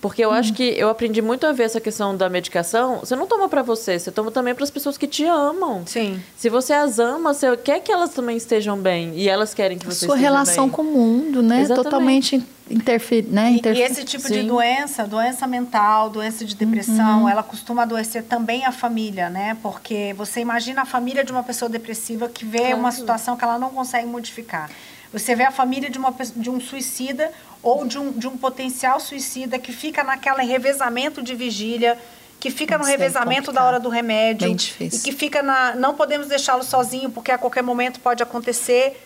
Porque 0.00 0.24
eu 0.24 0.30
acho 0.30 0.52
que 0.52 0.62
eu 0.62 0.88
aprendi 0.88 1.22
muito 1.22 1.46
a 1.46 1.52
ver 1.52 1.64
essa 1.64 1.80
questão 1.80 2.16
da 2.16 2.28
medicação. 2.28 3.00
Você 3.00 3.16
não 3.16 3.26
toma 3.26 3.48
para 3.48 3.62
você, 3.62 3.98
você 3.98 4.10
toma 4.10 4.30
também 4.30 4.54
para 4.54 4.62
as 4.62 4.70
pessoas 4.70 4.98
que 4.98 5.06
te 5.06 5.24
amam. 5.24 5.84
Sim. 5.86 6.22
Se 6.36 6.48
você 6.48 6.72
as 6.74 6.98
ama, 6.98 7.32
você 7.32 7.56
quer 7.56 7.80
que 7.80 7.90
elas 7.90 8.12
também 8.12 8.36
estejam 8.36 8.76
bem 8.78 9.14
e 9.16 9.28
elas 9.28 9.54
querem 9.54 9.78
que 9.78 9.86
você 9.86 10.06
sua 10.06 10.16
relação 10.16 10.66
bem. 10.66 10.74
com 10.74 10.82
o 10.82 10.84
mundo, 10.84 11.42
né? 11.42 11.62
Exatamente. 11.62 11.84
Totalmente 11.84 12.55
interferir, 12.68 13.28
né? 13.28 13.52
E, 13.52 13.68
e 13.68 13.82
esse 13.82 14.04
tipo 14.04 14.26
de 14.28 14.40
Sim. 14.40 14.46
doença, 14.46 15.06
doença 15.06 15.46
mental, 15.46 16.10
doença 16.10 16.44
de 16.44 16.54
depressão, 16.54 17.28
ela 17.28 17.42
costuma 17.42 17.82
adoecer 17.82 18.24
também 18.24 18.64
a 18.64 18.72
família, 18.72 19.30
né? 19.30 19.56
Porque 19.62 20.14
você 20.16 20.40
imagina 20.40 20.82
a 20.82 20.84
família 20.84 21.24
de 21.24 21.32
uma 21.32 21.42
pessoa 21.42 21.68
depressiva 21.68 22.28
que 22.28 22.44
vê 22.44 22.74
uma 22.74 22.90
situação 22.90 23.36
que 23.36 23.44
ela 23.44 23.58
não 23.58 23.70
consegue 23.70 24.06
modificar. 24.06 24.70
Você 25.12 25.34
vê 25.34 25.44
a 25.44 25.50
família 25.50 25.88
de, 25.88 25.98
uma, 25.98 26.14
de 26.34 26.50
um 26.50 26.60
suicida 26.60 27.32
ou 27.62 27.86
de 27.86 27.98
um, 27.98 28.12
de 28.12 28.26
um 28.26 28.36
potencial 28.36 28.98
suicida 29.00 29.58
que 29.58 29.72
fica 29.72 30.02
naquele 30.02 30.42
revezamento 30.42 31.22
de 31.22 31.34
vigília, 31.34 31.96
que 32.38 32.50
fica 32.50 32.76
no 32.76 32.84
é 32.84 32.90
revezamento 32.90 33.52
da 33.52 33.64
hora 33.64 33.80
do 33.80 33.88
remédio. 33.88 34.48
Bem 34.48 34.56
difícil. 34.56 35.00
E 35.00 35.02
que 35.02 35.12
fica 35.12 35.42
na. 35.42 35.74
Não 35.74 35.94
podemos 35.94 36.26
deixá-lo 36.26 36.62
sozinho, 36.62 37.10
porque 37.10 37.30
a 37.30 37.38
qualquer 37.38 37.62
momento 37.62 38.00
pode 38.00 38.22
acontecer. 38.22 39.00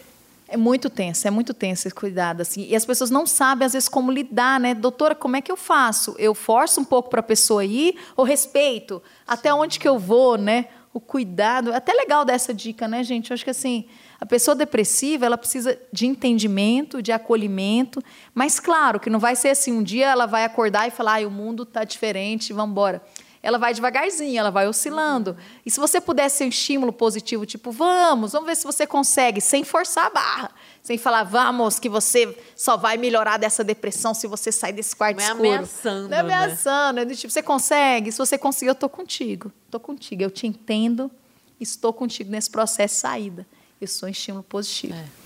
É 0.52 0.56
muito 0.56 0.90
tenso, 0.90 1.28
é 1.28 1.30
muito 1.30 1.54
tenso 1.54 1.86
esse 1.86 1.94
cuidado, 1.94 2.40
assim. 2.40 2.66
E 2.68 2.74
as 2.74 2.84
pessoas 2.84 3.08
não 3.08 3.24
sabem, 3.24 3.64
às 3.64 3.72
vezes, 3.72 3.88
como 3.88 4.10
lidar, 4.10 4.58
né? 4.58 4.74
Doutora, 4.74 5.14
como 5.14 5.36
é 5.36 5.40
que 5.40 5.52
eu 5.52 5.56
faço? 5.56 6.16
Eu 6.18 6.34
forço 6.34 6.80
um 6.80 6.84
pouco 6.84 7.08
para 7.08 7.20
a 7.20 7.22
pessoa 7.22 7.64
ir 7.64 7.96
ou 8.16 8.24
respeito? 8.24 9.00
Até 9.24 9.54
onde 9.54 9.78
que 9.78 9.86
eu 9.86 9.96
vou, 9.96 10.36
né? 10.36 10.66
O 10.92 10.98
cuidado. 10.98 11.70
É 11.70 11.76
até 11.76 11.92
legal 11.92 12.24
dessa 12.24 12.52
dica, 12.52 12.88
né, 12.88 13.04
gente? 13.04 13.30
Eu 13.30 13.34
acho 13.34 13.44
que, 13.44 13.50
assim, 13.50 13.86
a 14.20 14.26
pessoa 14.26 14.56
depressiva, 14.56 15.24
ela 15.24 15.38
precisa 15.38 15.78
de 15.92 16.04
entendimento, 16.04 17.00
de 17.00 17.12
acolhimento. 17.12 18.02
Mas, 18.34 18.58
claro, 18.58 18.98
que 18.98 19.08
não 19.08 19.20
vai 19.20 19.36
ser 19.36 19.50
assim, 19.50 19.70
um 19.70 19.84
dia 19.84 20.08
ela 20.08 20.26
vai 20.26 20.44
acordar 20.44 20.88
e 20.88 20.90
falar, 20.90 21.12
ai, 21.12 21.26
o 21.26 21.30
mundo 21.30 21.62
está 21.62 21.84
diferente, 21.84 22.52
vamos 22.52 22.72
embora 22.72 23.00
ela 23.42 23.58
vai 23.58 23.72
devagarzinho, 23.72 24.38
ela 24.38 24.50
vai 24.50 24.68
oscilando. 24.68 25.36
E 25.64 25.70
se 25.70 25.80
você 25.80 26.00
pudesse 26.00 26.38
ser 26.38 26.44
um 26.44 26.48
estímulo 26.48 26.92
positivo, 26.92 27.46
tipo, 27.46 27.70
vamos, 27.72 28.32
vamos 28.32 28.46
ver 28.46 28.56
se 28.56 28.64
você 28.64 28.86
consegue, 28.86 29.40
sem 29.40 29.64
forçar 29.64 30.06
a 30.06 30.10
barra, 30.10 30.50
sem 30.82 30.98
falar, 30.98 31.24
vamos, 31.24 31.78
que 31.78 31.88
você 31.88 32.36
só 32.54 32.76
vai 32.76 32.96
melhorar 32.96 33.38
dessa 33.38 33.64
depressão 33.64 34.12
se 34.12 34.26
você 34.26 34.52
sair 34.52 34.72
desse 34.72 34.94
quarto 34.94 35.16
Não 35.16 35.22
é 35.24 35.26
escuro. 35.28 35.48
ameaçando, 35.48 36.08
Não 36.08 36.18
é 36.18 36.22
né? 36.22 36.34
ameaçando, 36.34 37.00
é 37.00 37.04
do 37.04 37.16
tipo, 37.16 37.32
você 37.32 37.42
consegue? 37.42 38.12
Se 38.12 38.18
você 38.18 38.36
conseguir, 38.36 38.70
eu 38.70 38.74
tô 38.74 38.88
contigo. 38.88 39.50
Tô 39.70 39.80
contigo, 39.80 40.22
eu 40.22 40.30
te 40.30 40.46
entendo, 40.46 41.10
estou 41.58 41.92
contigo 41.92 42.30
nesse 42.30 42.50
processo 42.50 42.94
de 42.94 43.00
saída. 43.00 43.46
Eu 43.80 43.88
sou 43.88 44.06
um 44.08 44.12
estímulo 44.12 44.42
positivo. 44.44 44.94
É. 44.94 45.19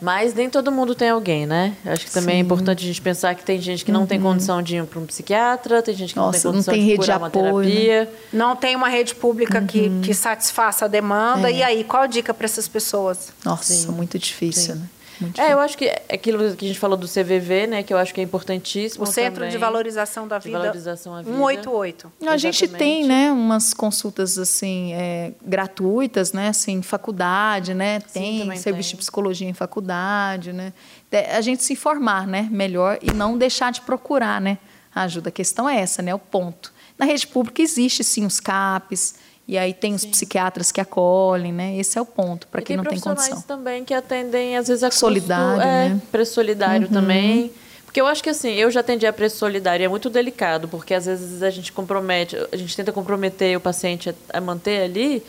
Mas 0.00 0.32
nem 0.34 0.48
todo 0.48 0.70
mundo 0.70 0.94
tem 0.94 1.10
alguém, 1.10 1.46
né? 1.46 1.74
Acho 1.84 2.06
que 2.06 2.12
também 2.12 2.34
é 2.34 2.38
Sim. 2.38 2.42
Uhum. 2.42 2.46
importante 2.46 2.84
a 2.84 2.86
gente 2.86 3.00
pensar 3.02 3.34
que 3.34 3.44
tem 3.44 3.60
gente 3.60 3.84
que 3.84 3.90
não 3.90 4.06
tem 4.06 4.20
condição 4.20 4.62
de 4.62 4.76
ir 4.76 4.84
para 4.84 5.00
um 5.00 5.06
psiquiatra, 5.06 5.82
tem 5.82 5.94
gente 5.94 6.12
que 6.14 6.18
Nossa, 6.18 6.48
não 6.48 6.54
não 6.56 6.62
tem 6.62 6.72
condição 6.72 6.74
tem 6.74 6.82
de 6.82 6.88
rede 6.88 7.00
de 7.00 7.06
procurar 7.06 7.18
uma 7.18 7.26
apoio, 7.26 7.68
né? 7.68 7.74
terapia. 7.74 8.14
Não 8.32 8.56
tem 8.56 8.76
uma 8.76 8.88
rede 8.88 9.14
pública 9.14 9.60
que, 9.62 9.90
que 10.02 10.14
satisfaça 10.14 10.84
a 10.84 10.88
demanda. 10.88 11.50
E 11.50 11.62
aí, 11.62 11.82
qual 11.84 12.04
a 12.04 12.06
dica 12.06 12.32
para 12.32 12.44
essas 12.44 12.68
pessoas? 12.68 13.32
Nossa, 13.44 13.72
Sim. 13.72 13.88
muito 13.92 14.18
difícil, 14.18 14.74
Sim. 14.74 14.80
né? 14.80 14.88
Muito 15.20 15.40
É, 15.40 15.52
eu 15.52 15.60
acho 15.60 15.76
que 15.78 15.86
é 15.86 16.02
aquilo 16.12 16.54
que 16.56 16.64
a 16.64 16.68
gente 16.68 16.78
falou 16.78 16.96
do 16.96 17.06
CVV, 17.08 17.66
né? 17.66 17.82
Que 17.82 17.92
eu 17.94 17.98
acho 17.98 18.12
que 18.12 18.20
é 18.20 18.24
importantíssimo. 18.24 19.04
O 19.04 19.06
Centro 19.06 19.34
também. 19.40 19.50
de 19.50 19.58
Valorização 19.58 20.28
da 20.28 20.38
De 20.38 20.44
Vida. 20.48 20.58
valorização 20.58 21.14
à 21.14 21.22
vida. 21.22 21.36
188. 21.36 22.12
A 22.26 22.36
gente 22.36 22.68
tem, 22.68 23.04
né, 23.04 23.30
umas 23.32 23.72
consultas 23.74 24.38
assim 24.38 24.92
é, 24.94 25.32
gratuitas, 25.42 26.32
né, 26.32 26.48
assim, 26.48 26.74
em 26.74 26.82
faculdade, 26.82 27.74
né, 27.74 28.00
tem 28.00 28.40
também 28.40 28.58
serviço 28.58 28.90
tem. 28.90 28.96
de 28.96 29.02
psicologia 29.02 29.48
em 29.48 29.54
faculdade, 29.54 30.52
né, 30.52 30.72
Te- 31.10 31.26
a 31.30 31.40
gente 31.40 31.62
se 31.62 31.72
informar, 31.72 32.26
né, 32.26 32.48
melhor 32.50 32.98
e 33.02 33.12
não 33.12 33.36
deixar 33.38 33.72
de 33.72 33.80
procurar, 33.80 34.40
né, 34.40 34.58
a 34.94 35.02
ajuda. 35.02 35.28
A 35.28 35.32
questão 35.32 35.68
é 35.68 35.80
essa, 35.80 36.02
né, 36.02 36.14
o 36.14 36.18
ponto. 36.18 36.72
Na 36.98 37.04
rede 37.06 37.26
pública 37.26 37.60
existe 37.62 38.02
sim 38.02 38.24
os 38.24 38.40
CAPs 38.40 39.14
e 39.48 39.56
aí 39.56 39.72
tem 39.72 39.94
os 39.94 40.04
psiquiatras 40.04 40.72
que 40.72 40.80
acolhem, 40.80 41.52
né, 41.52 41.76
esse 41.76 41.96
é 41.96 42.00
o 42.00 42.04
ponto 42.06 42.46
para 42.48 42.62
quem 42.62 42.76
não 42.76 42.84
tem 42.84 42.98
condição. 42.98 43.40
também 43.42 43.84
que 43.84 43.94
atendem, 43.94 44.56
às 44.56 44.68
vezes, 44.68 44.82
a 44.82 44.88
custo- 44.88 45.00
Solidário, 45.00 45.62
é, 45.62 45.64
né? 45.64 45.92
Uhum. 45.92 45.98
preço 46.10 46.32
solidário 46.34 46.88
também. 46.88 47.52
Porque 47.84 48.00
eu 48.00 48.06
acho 48.06 48.22
que 48.22 48.28
assim, 48.28 48.52
eu 48.52 48.70
já 48.70 48.80
atendi 48.80 49.06
a 49.06 49.12
preço 49.12 49.36
solidário, 49.38 49.82
é 49.84 49.88
muito 49.88 50.10
delicado, 50.10 50.68
porque 50.68 50.92
às 50.92 51.06
vezes 51.06 51.42
a 51.42 51.48
gente 51.48 51.72
compromete, 51.72 52.36
a 52.52 52.56
gente 52.56 52.76
tenta 52.76 52.92
comprometer 52.92 53.56
o 53.56 53.60
paciente 53.60 54.14
a, 54.32 54.40
manter 54.40 54.82
ali, 54.82 55.22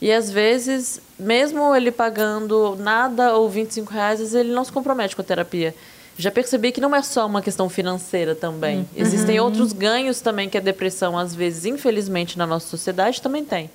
e 0.00 0.10
às 0.10 0.30
vezes, 0.30 0.98
mesmo 1.18 1.74
ele 1.76 1.90
pagando 1.92 2.74
nada 2.78 3.34
ou 3.34 3.50
25 3.50 3.92
reais, 3.92 4.34
ele 4.34 4.50
não 4.50 4.64
se 4.64 4.72
compromete 4.72 5.14
com 5.14 5.20
a 5.20 5.24
terapia. 5.24 5.74
Já 6.20 6.30
percebi 6.30 6.72
que 6.72 6.80
não 6.80 6.94
é 6.94 7.02
só 7.02 7.26
uma 7.26 7.42
questão 7.42 7.68
financeira 7.68 8.34
também. 8.34 8.78
Uhum. 8.78 8.86
Existem 8.96 9.40
outros 9.40 9.72
ganhos 9.72 10.20
também 10.20 10.48
que 10.48 10.58
a 10.58 10.60
depressão, 10.60 11.18
às 11.18 11.34
vezes, 11.34 11.64
infelizmente, 11.64 12.36
na 12.36 12.46
nossa 12.46 12.68
sociedade, 12.68 13.20
também 13.20 13.44
tem. 13.44 13.70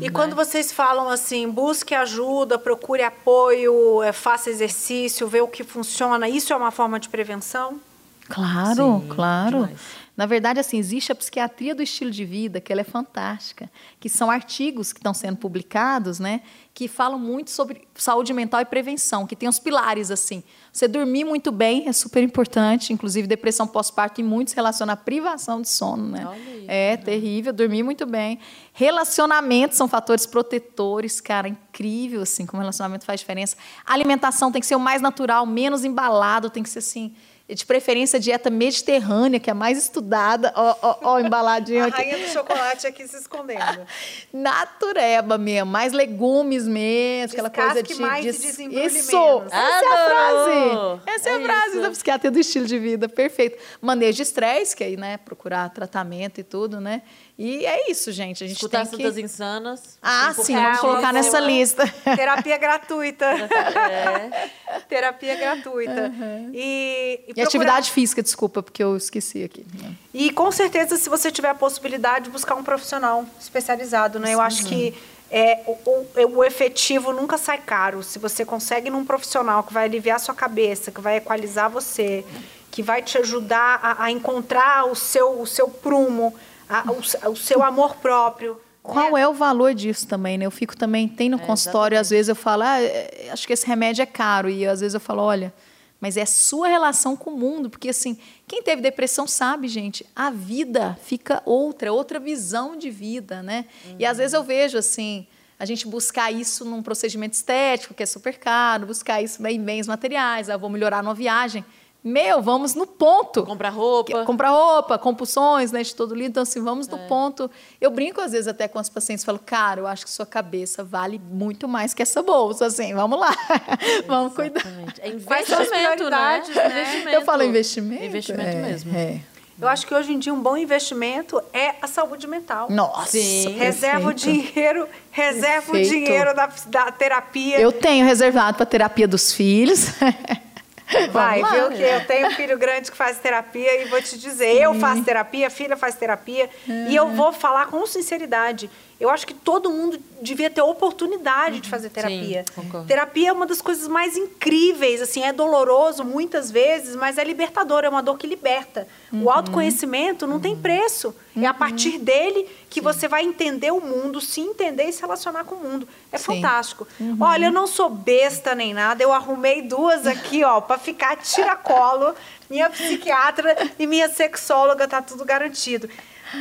E 0.00 0.08
quando 0.10 0.36
vocês 0.36 0.70
falam 0.70 1.08
assim, 1.08 1.48
busque 1.50 1.92
ajuda, 1.94 2.56
procure 2.56 3.02
apoio, 3.02 4.00
é, 4.02 4.12
faça 4.12 4.48
exercício, 4.48 5.26
vê 5.26 5.40
o 5.40 5.48
que 5.48 5.64
funciona, 5.64 6.28
isso 6.28 6.52
é 6.52 6.56
uma 6.56 6.70
forma 6.70 7.00
de 7.00 7.08
prevenção? 7.08 7.80
Claro, 8.28 9.02
Sim, 9.02 9.08
claro. 9.08 9.62
demais. 9.62 9.80
Na 10.16 10.26
verdade, 10.26 10.60
assim, 10.60 10.78
existe 10.78 11.10
a 11.10 11.14
psiquiatria 11.14 11.74
do 11.74 11.82
estilo 11.82 12.10
de 12.10 12.24
vida, 12.24 12.60
que 12.60 12.72
ela 12.72 12.82
é 12.82 12.84
fantástica, 12.84 13.68
que 13.98 14.08
são 14.08 14.30
artigos 14.30 14.92
que 14.92 15.00
estão 15.00 15.12
sendo 15.12 15.38
publicados, 15.38 16.20
né, 16.20 16.42
que 16.72 16.86
falam 16.86 17.18
muito 17.18 17.50
sobre 17.50 17.82
saúde 17.96 18.32
mental 18.32 18.60
e 18.60 18.64
prevenção, 18.64 19.26
que 19.26 19.34
tem 19.34 19.48
os 19.48 19.58
pilares 19.58 20.12
assim. 20.12 20.42
Você 20.72 20.86
dormir 20.86 21.24
muito 21.24 21.50
bem 21.50 21.88
é 21.88 21.92
super 21.92 22.22
importante, 22.22 22.92
inclusive 22.92 23.26
depressão 23.26 23.66
pós-parto 23.66 24.20
em 24.20 24.24
muitos 24.24 24.54
relaciona 24.54 24.92
à 24.92 24.96
privação 24.96 25.60
de 25.60 25.68
sono, 25.68 26.08
né? 26.08 26.26
Aí, 26.30 26.64
é 26.68 26.96
terrível, 26.96 27.52
dormir 27.52 27.82
muito 27.82 28.06
bem. 28.06 28.38
Relacionamentos 28.72 29.76
são 29.76 29.88
fatores 29.88 30.26
protetores, 30.26 31.20
cara, 31.20 31.48
incrível 31.48 32.22
assim, 32.22 32.46
como 32.46 32.60
relacionamento 32.60 33.04
faz 33.04 33.20
diferença. 33.20 33.56
A 33.84 33.92
alimentação 33.92 34.52
tem 34.52 34.60
que 34.60 34.66
ser 34.66 34.76
o 34.76 34.80
mais 34.80 35.02
natural, 35.02 35.44
menos 35.44 35.84
embalado, 35.84 36.50
tem 36.50 36.62
que 36.62 36.70
ser 36.70 36.78
assim, 36.80 37.14
de 37.46 37.66
preferência 37.66 38.18
dieta 38.18 38.48
mediterrânea, 38.48 39.38
que 39.38 39.50
é 39.50 39.52
a 39.52 39.54
mais 39.54 39.76
estudada. 39.76 40.50
Ó, 40.56 40.76
ó, 40.80 40.96
ó, 41.02 41.20
embaladinho 41.24 41.84
A 41.84 41.88
aqui. 41.88 41.98
rainha 41.98 42.18
do 42.26 42.32
chocolate 42.32 42.86
aqui 42.86 43.06
se 43.06 43.16
escondendo. 43.18 43.86
Natureba 44.32 45.36
mesmo, 45.36 45.70
mais 45.70 45.92
legumes 45.92 46.66
mesmo, 46.66 47.32
aquela 47.32 47.50
coisa 47.50 47.82
Descasque 47.82 47.94
de. 47.94 48.00
mais 48.00 48.24
e 48.26 48.32
de- 48.32 48.38
desembrulhe 48.46 48.86
Isso! 48.86 49.16
menos. 49.16 49.52
Essa 49.52 49.84
é 49.84 49.88
a 49.88 50.06
frase! 50.06 51.00
Essa 51.06 51.28
é, 51.28 51.32
a 51.34 51.40
É 51.40 51.44
frase 51.44 51.70
isso. 51.72 51.80
da 51.82 51.90
psiquiatria 51.90 52.30
do 52.30 52.38
estilo 52.40 52.66
de 52.66 52.78
vida, 52.78 53.08
perfeito. 53.08 53.58
Manejo 53.80 54.16
de 54.16 54.22
estresse, 54.22 54.74
que 54.74 54.82
aí, 54.84 54.96
né, 54.96 55.18
procurar 55.18 55.68
tratamento 55.70 56.40
e 56.40 56.42
tudo, 56.44 56.80
né? 56.80 57.02
E 57.36 57.66
é 57.66 57.90
isso, 57.90 58.12
gente. 58.12 58.44
A 58.44 58.46
gente 58.46 58.56
Escutar 58.56 58.86
tem 58.86 58.96
que... 58.96 59.02
Santas 59.04 59.18
Insanas. 59.18 59.98
Ah, 60.00 60.32
sim, 60.34 60.54
vamos 60.54 60.78
É, 60.78 60.80
colocar 60.80 61.12
nessa 61.12 61.40
lista. 61.40 61.82
Terapia 62.16 62.56
gratuita. 62.56 63.24
É. 63.26 64.50
Terapia 64.88 65.34
gratuita. 65.34 66.12
E, 66.52 67.20
E 67.22 67.24
procurar- 67.34 67.46
atividade 67.46 67.90
física, 67.90 68.22
desculpa, 68.22 68.62
porque 68.62 68.82
eu 68.82 68.96
esqueci 68.96 69.42
aqui. 69.42 69.66
E 70.12 70.30
com 70.30 70.50
certeza, 70.52 70.96
se 70.96 71.08
você 71.08 71.30
tiver 71.32 71.48
a 71.50 71.54
possibilidade, 71.54 72.30
buscar 72.30 72.54
um 72.54 72.62
profissional 72.62 73.24
especializado, 73.40 74.20
né? 74.20 74.32
Eu 74.32 74.40
acho 74.40 74.64
que 74.66 74.94
é, 75.30 75.60
o, 75.66 75.72
o, 75.90 76.36
o 76.38 76.44
efetivo 76.44 77.12
nunca 77.12 77.36
sai 77.36 77.58
caro. 77.58 78.02
Se 78.04 78.20
você 78.20 78.44
consegue 78.44 78.90
num 78.90 79.04
profissional 79.04 79.64
que 79.64 79.72
vai 79.72 79.86
aliviar 79.86 80.20
sua 80.20 80.34
cabeça, 80.36 80.92
que 80.92 81.00
vai 81.00 81.16
equalizar 81.16 81.68
você, 81.68 82.24
que 82.70 82.80
vai 82.80 83.02
te 83.02 83.18
ajudar 83.18 83.80
a, 83.82 84.04
a 84.04 84.10
encontrar 84.12 84.84
o 84.86 84.94
seu, 84.94 85.40
o 85.40 85.46
seu 85.46 85.68
prumo, 85.68 86.32
a- 86.80 87.28
o, 87.28 87.30
o 87.32 87.36
seu 87.36 87.62
amor 87.62 87.96
próprio. 87.96 88.60
Qual 88.82 89.16
é 89.16 89.26
o 89.26 89.32
valor 89.32 89.72
disso 89.74 90.06
também, 90.06 90.36
né? 90.36 90.44
Eu 90.44 90.50
fico 90.50 90.76
também, 90.76 91.08
tem 91.08 91.28
no 91.30 91.38
É, 91.38 91.40
consultório, 91.40 91.98
às 91.98 92.10
vezes 92.10 92.28
eu 92.28 92.36
falo, 92.36 92.64
ah, 92.64 92.80
é, 92.82 93.28
acho 93.32 93.46
que 93.46 93.52
esse 93.52 93.66
remédio 93.66 94.02
é 94.02 94.06
caro. 94.06 94.50
E 94.50 94.66
às 94.66 94.80
vezes 94.80 94.92
eu 94.92 95.00
falo, 95.00 95.22
olha, 95.22 95.54
mas 95.98 96.18
é 96.18 96.26
sua 96.26 96.68
relação 96.68 97.16
com 97.16 97.30
o 97.30 97.36
mundo. 97.38 97.70
Porque, 97.70 97.88
assim, 97.88 98.18
quem 98.46 98.62
teve 98.62 98.82
depressão 98.82 99.26
sabe, 99.26 99.68
gente, 99.68 100.04
a 100.14 100.28
vida 100.30 100.98
fica 101.02 101.40
outra, 101.46 101.90
outra 101.92 102.20
visão 102.20 102.76
de 102.76 102.90
vida, 102.90 103.42
né? 103.42 103.64
E 103.98 104.04
às 104.04 104.18
vezes 104.18 104.34
eu 104.34 104.42
vejo, 104.44 104.76
assim, 104.76 105.26
a 105.58 105.64
gente 105.64 105.86
buscar 105.88 106.30
isso 106.30 106.62
num 106.66 106.82
procedimento 106.82 107.32
estético, 107.32 107.94
que 107.94 108.02
é 108.02 108.06
super 108.06 108.36
caro, 108.38 108.84
buscar 108.86 109.22
isso 109.22 109.40
né, 109.42 109.50
em 109.50 109.60
bens 109.62 109.86
materiais, 109.86 110.50
ah, 110.50 110.58
vou 110.58 110.68
melhorar 110.68 111.02
numa 111.02 111.14
viagem. 111.14 111.64
Meu, 112.06 112.42
vamos 112.42 112.74
no 112.74 112.86
ponto. 112.86 113.46
Comprar 113.46 113.70
roupa. 113.70 114.26
Comprar 114.26 114.50
roupa, 114.50 114.98
compulsões, 114.98 115.72
né, 115.72 115.82
de 115.82 115.94
todo 115.94 116.14
lindo. 116.14 116.28
Então, 116.28 116.42
assim, 116.42 116.62
vamos 116.62 116.86
no 116.86 116.98
ponto. 117.08 117.50
Eu 117.80 117.90
brinco, 117.90 118.20
às 118.20 118.32
vezes, 118.32 118.46
até 118.46 118.68
com 118.68 118.78
as 118.78 118.90
pacientes, 118.90 119.24
falo, 119.24 119.38
cara, 119.38 119.80
eu 119.80 119.86
acho 119.86 120.04
que 120.04 120.10
sua 120.10 120.26
cabeça 120.26 120.84
vale 120.84 121.18
muito 121.18 121.66
mais 121.66 121.94
que 121.94 122.02
essa 122.02 122.22
bolsa, 122.22 122.66
assim, 122.66 122.92
vamos 122.92 123.18
lá. 123.18 123.34
vamos 124.06 124.34
cuidar. 124.34 124.60
Exatamente. 124.60 125.00
É 125.00 125.10
Quais 125.24 125.46
são 125.46 125.58
as 125.58 125.68
investimento, 125.68 126.10
né? 126.10 126.42
né? 126.54 126.82
Investimento. 126.82 127.08
Eu 127.16 127.22
falo 127.22 127.42
investimento? 127.42 128.04
Investimento 128.04 128.48
É, 128.50 128.62
mesmo. 128.62 128.94
É. 128.94 129.20
Eu 129.58 129.68
acho 129.68 129.86
que 129.86 129.94
hoje 129.94 130.12
em 130.12 130.18
dia 130.18 130.34
um 130.34 130.40
bom 130.42 130.58
investimento 130.58 131.40
é 131.54 131.76
a 131.80 131.86
saúde 131.86 132.26
mental. 132.26 132.68
Nossa, 132.68 133.12
Sim. 133.12 133.56
Reserva 133.56 134.10
o 134.10 134.12
perfeito. 134.12 134.52
dinheiro, 134.52 134.88
reserva 135.10 135.72
Perfeito. 135.72 135.86
o 135.86 135.90
dinheiro 135.90 136.34
da, 136.34 136.50
da 136.66 136.92
terapia. 136.92 137.60
Eu 137.60 137.72
tenho 137.72 138.04
reservado 138.04 138.56
para 138.58 138.66
terapia 138.66 139.08
dos 139.08 139.32
filhos. 139.32 139.86
Vai, 141.12 141.40
lá. 141.40 141.50
viu 141.50 141.70
que 141.70 141.82
eu 141.82 142.04
tenho 142.06 142.28
um 142.28 142.30
filho 142.32 142.58
grande 142.58 142.90
que 142.90 142.96
faz 142.96 143.18
terapia 143.18 143.82
e 143.82 143.86
vou 143.86 144.02
te 144.02 144.18
dizer, 144.18 144.60
eu 144.60 144.74
faço 144.74 145.02
terapia, 145.02 145.46
a 145.46 145.50
filha 145.50 145.76
faz 145.76 145.94
terapia 145.94 146.48
e 146.66 146.94
eu 146.94 147.08
vou 147.08 147.32
falar 147.32 147.66
com 147.66 147.86
sinceridade. 147.86 148.70
Eu 149.04 149.10
acho 149.10 149.26
que 149.26 149.34
todo 149.34 149.70
mundo 149.70 150.00
devia 150.22 150.48
ter 150.48 150.62
oportunidade 150.62 151.60
de 151.60 151.68
fazer 151.68 151.90
terapia. 151.90 152.42
concordo. 152.54 152.86
terapia 152.86 153.28
é 153.28 153.32
uma 153.32 153.46
das 153.46 153.60
coisas 153.60 153.86
mais 153.86 154.16
incríveis, 154.16 155.02
assim, 155.02 155.22
é 155.22 155.30
doloroso 155.30 156.02
muitas 156.02 156.50
vezes, 156.50 156.96
mas 156.96 157.18
é 157.18 157.24
libertador, 157.24 157.84
é 157.84 157.88
uma 157.88 158.02
dor 158.02 158.16
que 158.16 158.26
liberta. 158.26 158.88
O 159.12 159.30
autoconhecimento 159.30 160.26
não 160.26 160.40
tem 160.40 160.56
preço. 160.56 161.14
É 161.36 161.46
a 161.46 161.52
partir 161.52 161.98
dele 161.98 162.48
que 162.70 162.80
você 162.80 163.06
vai 163.06 163.24
entender 163.24 163.72
o 163.72 163.80
mundo, 163.80 164.20
se 164.20 164.40
entender 164.40 164.84
e 164.84 164.92
se 164.92 165.02
relacionar 165.02 165.44
com 165.44 165.56
o 165.56 165.58
mundo. 165.58 165.86
É 166.10 166.16
Sim. 166.16 166.24
fantástico. 166.24 166.86
Olha, 167.20 167.46
eu 167.46 167.52
não 167.52 167.66
sou 167.66 167.90
besta 167.90 168.54
nem 168.54 168.72
nada, 168.72 169.02
eu 169.02 169.12
arrumei 169.12 169.60
duas 169.60 170.06
aqui, 170.06 170.42
ó, 170.44 170.60
para 170.60 170.78
ficar 170.78 171.16
tiracolo. 171.16 172.14
Minha 172.48 172.70
psiquiatra 172.70 173.70
e 173.78 173.86
minha 173.86 174.08
sexóloga, 174.08 174.88
tá 174.88 175.02
tudo 175.02 175.24
garantido. 175.24 175.88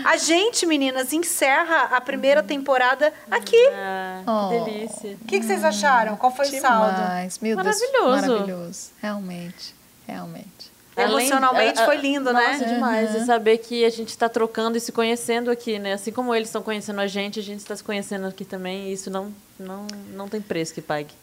A 0.06 0.17
gente, 0.17 0.65
meninas, 0.65 1.13
encerra 1.13 1.96
a 1.96 2.02
primeira 2.02 2.41
temporada 2.41 3.13
aqui. 3.30 3.56
Ah, 3.74 4.22
Oh. 4.26 4.50
que 4.50 4.72
delícia. 4.72 5.17
O 5.22 5.26
que, 5.26 5.39
que 5.39 5.46
vocês 5.46 5.63
acharam? 5.63 6.15
Qual 6.15 6.34
foi 6.36 6.48
o 6.48 6.62
saldo? 6.62 6.96
Demais, 6.96 7.39
meu 7.39 7.56
Deus. 7.56 7.65
Maravilhoso. 7.80 8.32
Maravilhoso. 8.32 8.89
Realmente, 9.02 9.76
realmente. 10.08 10.74
Emocionalmente 10.96 11.80
Além- 11.80 11.86
foi 11.86 11.98
lindo, 11.98 12.32
né? 12.32 12.52
Nossa, 12.54 12.65
demais. 12.65 13.15
E 13.15 13.26
saber 13.26 13.58
que 13.58 13.84
a 13.84 13.89
gente 13.89 14.10
está 14.10 14.30
trocando 14.30 14.78
e 14.78 14.80
se 14.80 14.91
conhecendo 14.91 15.50
aqui, 15.50 15.80
né? 15.80 15.93
Assim 15.93 16.12
como 16.12 16.34
eles 16.36 16.50
estão 16.50 16.62
conhecendo 16.62 17.02
a 17.02 17.08
gente, 17.08 17.39
a 17.39 17.43
gente 17.43 17.60
está 17.60 17.76
se 17.76 17.84
conhecendo 17.84 18.28
aqui 18.28 18.46
também. 18.46 18.89
E 18.89 18.93
isso 18.93 19.10
não, 19.10 19.34
não, 19.60 19.88
não 20.10 20.30
tem 20.30 20.39
preço 20.39 20.72
que 20.74 20.82
pague. 20.82 21.13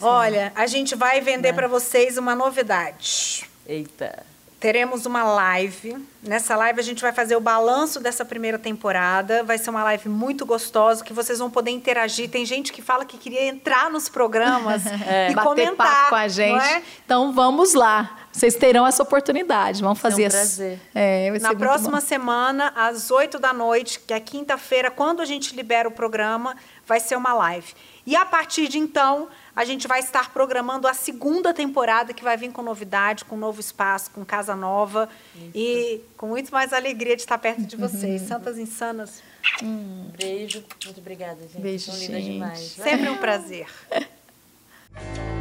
Olha, 0.00 0.52
a 0.54 0.66
gente 0.68 0.94
vai 0.94 1.20
vender 1.20 1.52
para 1.54 1.66
vocês 1.66 2.16
uma 2.18 2.34
novidade. 2.36 3.48
Eita. 3.66 4.22
Teremos 4.66 5.06
uma 5.06 5.22
live. 5.22 5.96
Nessa 6.20 6.56
live 6.56 6.80
a 6.80 6.82
gente 6.82 7.00
vai 7.00 7.12
fazer 7.12 7.36
o 7.36 7.40
balanço 7.40 8.00
dessa 8.00 8.24
primeira 8.24 8.58
temporada. 8.58 9.44
Vai 9.44 9.58
ser 9.58 9.70
uma 9.70 9.84
live 9.84 10.08
muito 10.08 10.44
gostosa 10.44 11.04
que 11.04 11.12
vocês 11.12 11.38
vão 11.38 11.48
poder 11.48 11.70
interagir. 11.70 12.28
Tem 12.28 12.44
gente 12.44 12.72
que 12.72 12.82
fala 12.82 13.04
que 13.04 13.16
queria 13.16 13.46
entrar 13.46 13.88
nos 13.88 14.08
programas 14.08 14.82
e 15.30 15.34
Bater 15.36 15.48
comentar 15.48 15.76
papo 15.86 16.08
com 16.08 16.14
a 16.16 16.22
não 16.22 16.28
gente. 16.28 16.64
é? 16.64 16.82
Então 17.04 17.32
vamos 17.32 17.74
lá. 17.74 18.18
Vocês 18.32 18.56
terão 18.56 18.84
essa 18.84 19.04
oportunidade. 19.04 19.80
Vamos 19.80 20.00
fazer 20.00 20.24
um 20.24 20.26
as- 20.26 20.32
prazer. 20.34 20.80
É, 20.92 21.30
Na 21.38 21.54
próxima 21.54 22.00
semana, 22.00 22.72
às 22.74 23.12
8 23.12 23.38
da 23.38 23.52
noite, 23.52 24.00
que 24.00 24.12
é 24.12 24.18
quinta-feira, 24.18 24.90
quando 24.90 25.22
a 25.22 25.24
gente 25.24 25.54
libera 25.54 25.88
o 25.88 25.92
programa, 25.92 26.56
vai 26.84 26.98
ser 26.98 27.14
uma 27.14 27.32
live. 27.32 27.72
E 28.04 28.16
a 28.16 28.24
partir 28.24 28.66
de 28.66 28.78
então, 28.78 29.28
a 29.56 29.64
gente 29.64 29.88
vai 29.88 30.00
estar 30.00 30.30
programando 30.34 30.86
a 30.86 30.92
segunda 30.92 31.54
temporada, 31.54 32.12
que 32.12 32.22
vai 32.22 32.36
vir 32.36 32.52
com 32.52 32.62
novidade, 32.62 33.24
com 33.24 33.38
novo 33.38 33.58
espaço, 33.58 34.10
com 34.10 34.22
casa 34.22 34.54
nova. 34.54 35.08
E 35.54 36.02
com 36.18 36.26
muito 36.28 36.52
mais 36.52 36.74
alegria 36.74 37.16
de 37.16 37.22
estar 37.22 37.38
perto 37.38 37.62
de 37.62 37.74
vocês. 37.74 38.20
Santas 38.22 38.58
Insanas, 38.58 39.22
Um 39.62 40.10
beijo. 40.18 40.62
Muito 40.84 41.00
obrigada, 41.00 41.40
gente. 41.40 41.60
Beijo, 41.62 41.90
São 41.90 41.98
lindas 41.98 42.24
demais. 42.24 42.60
sempre 42.72 43.08
um 43.08 43.16
prazer. 43.16 43.66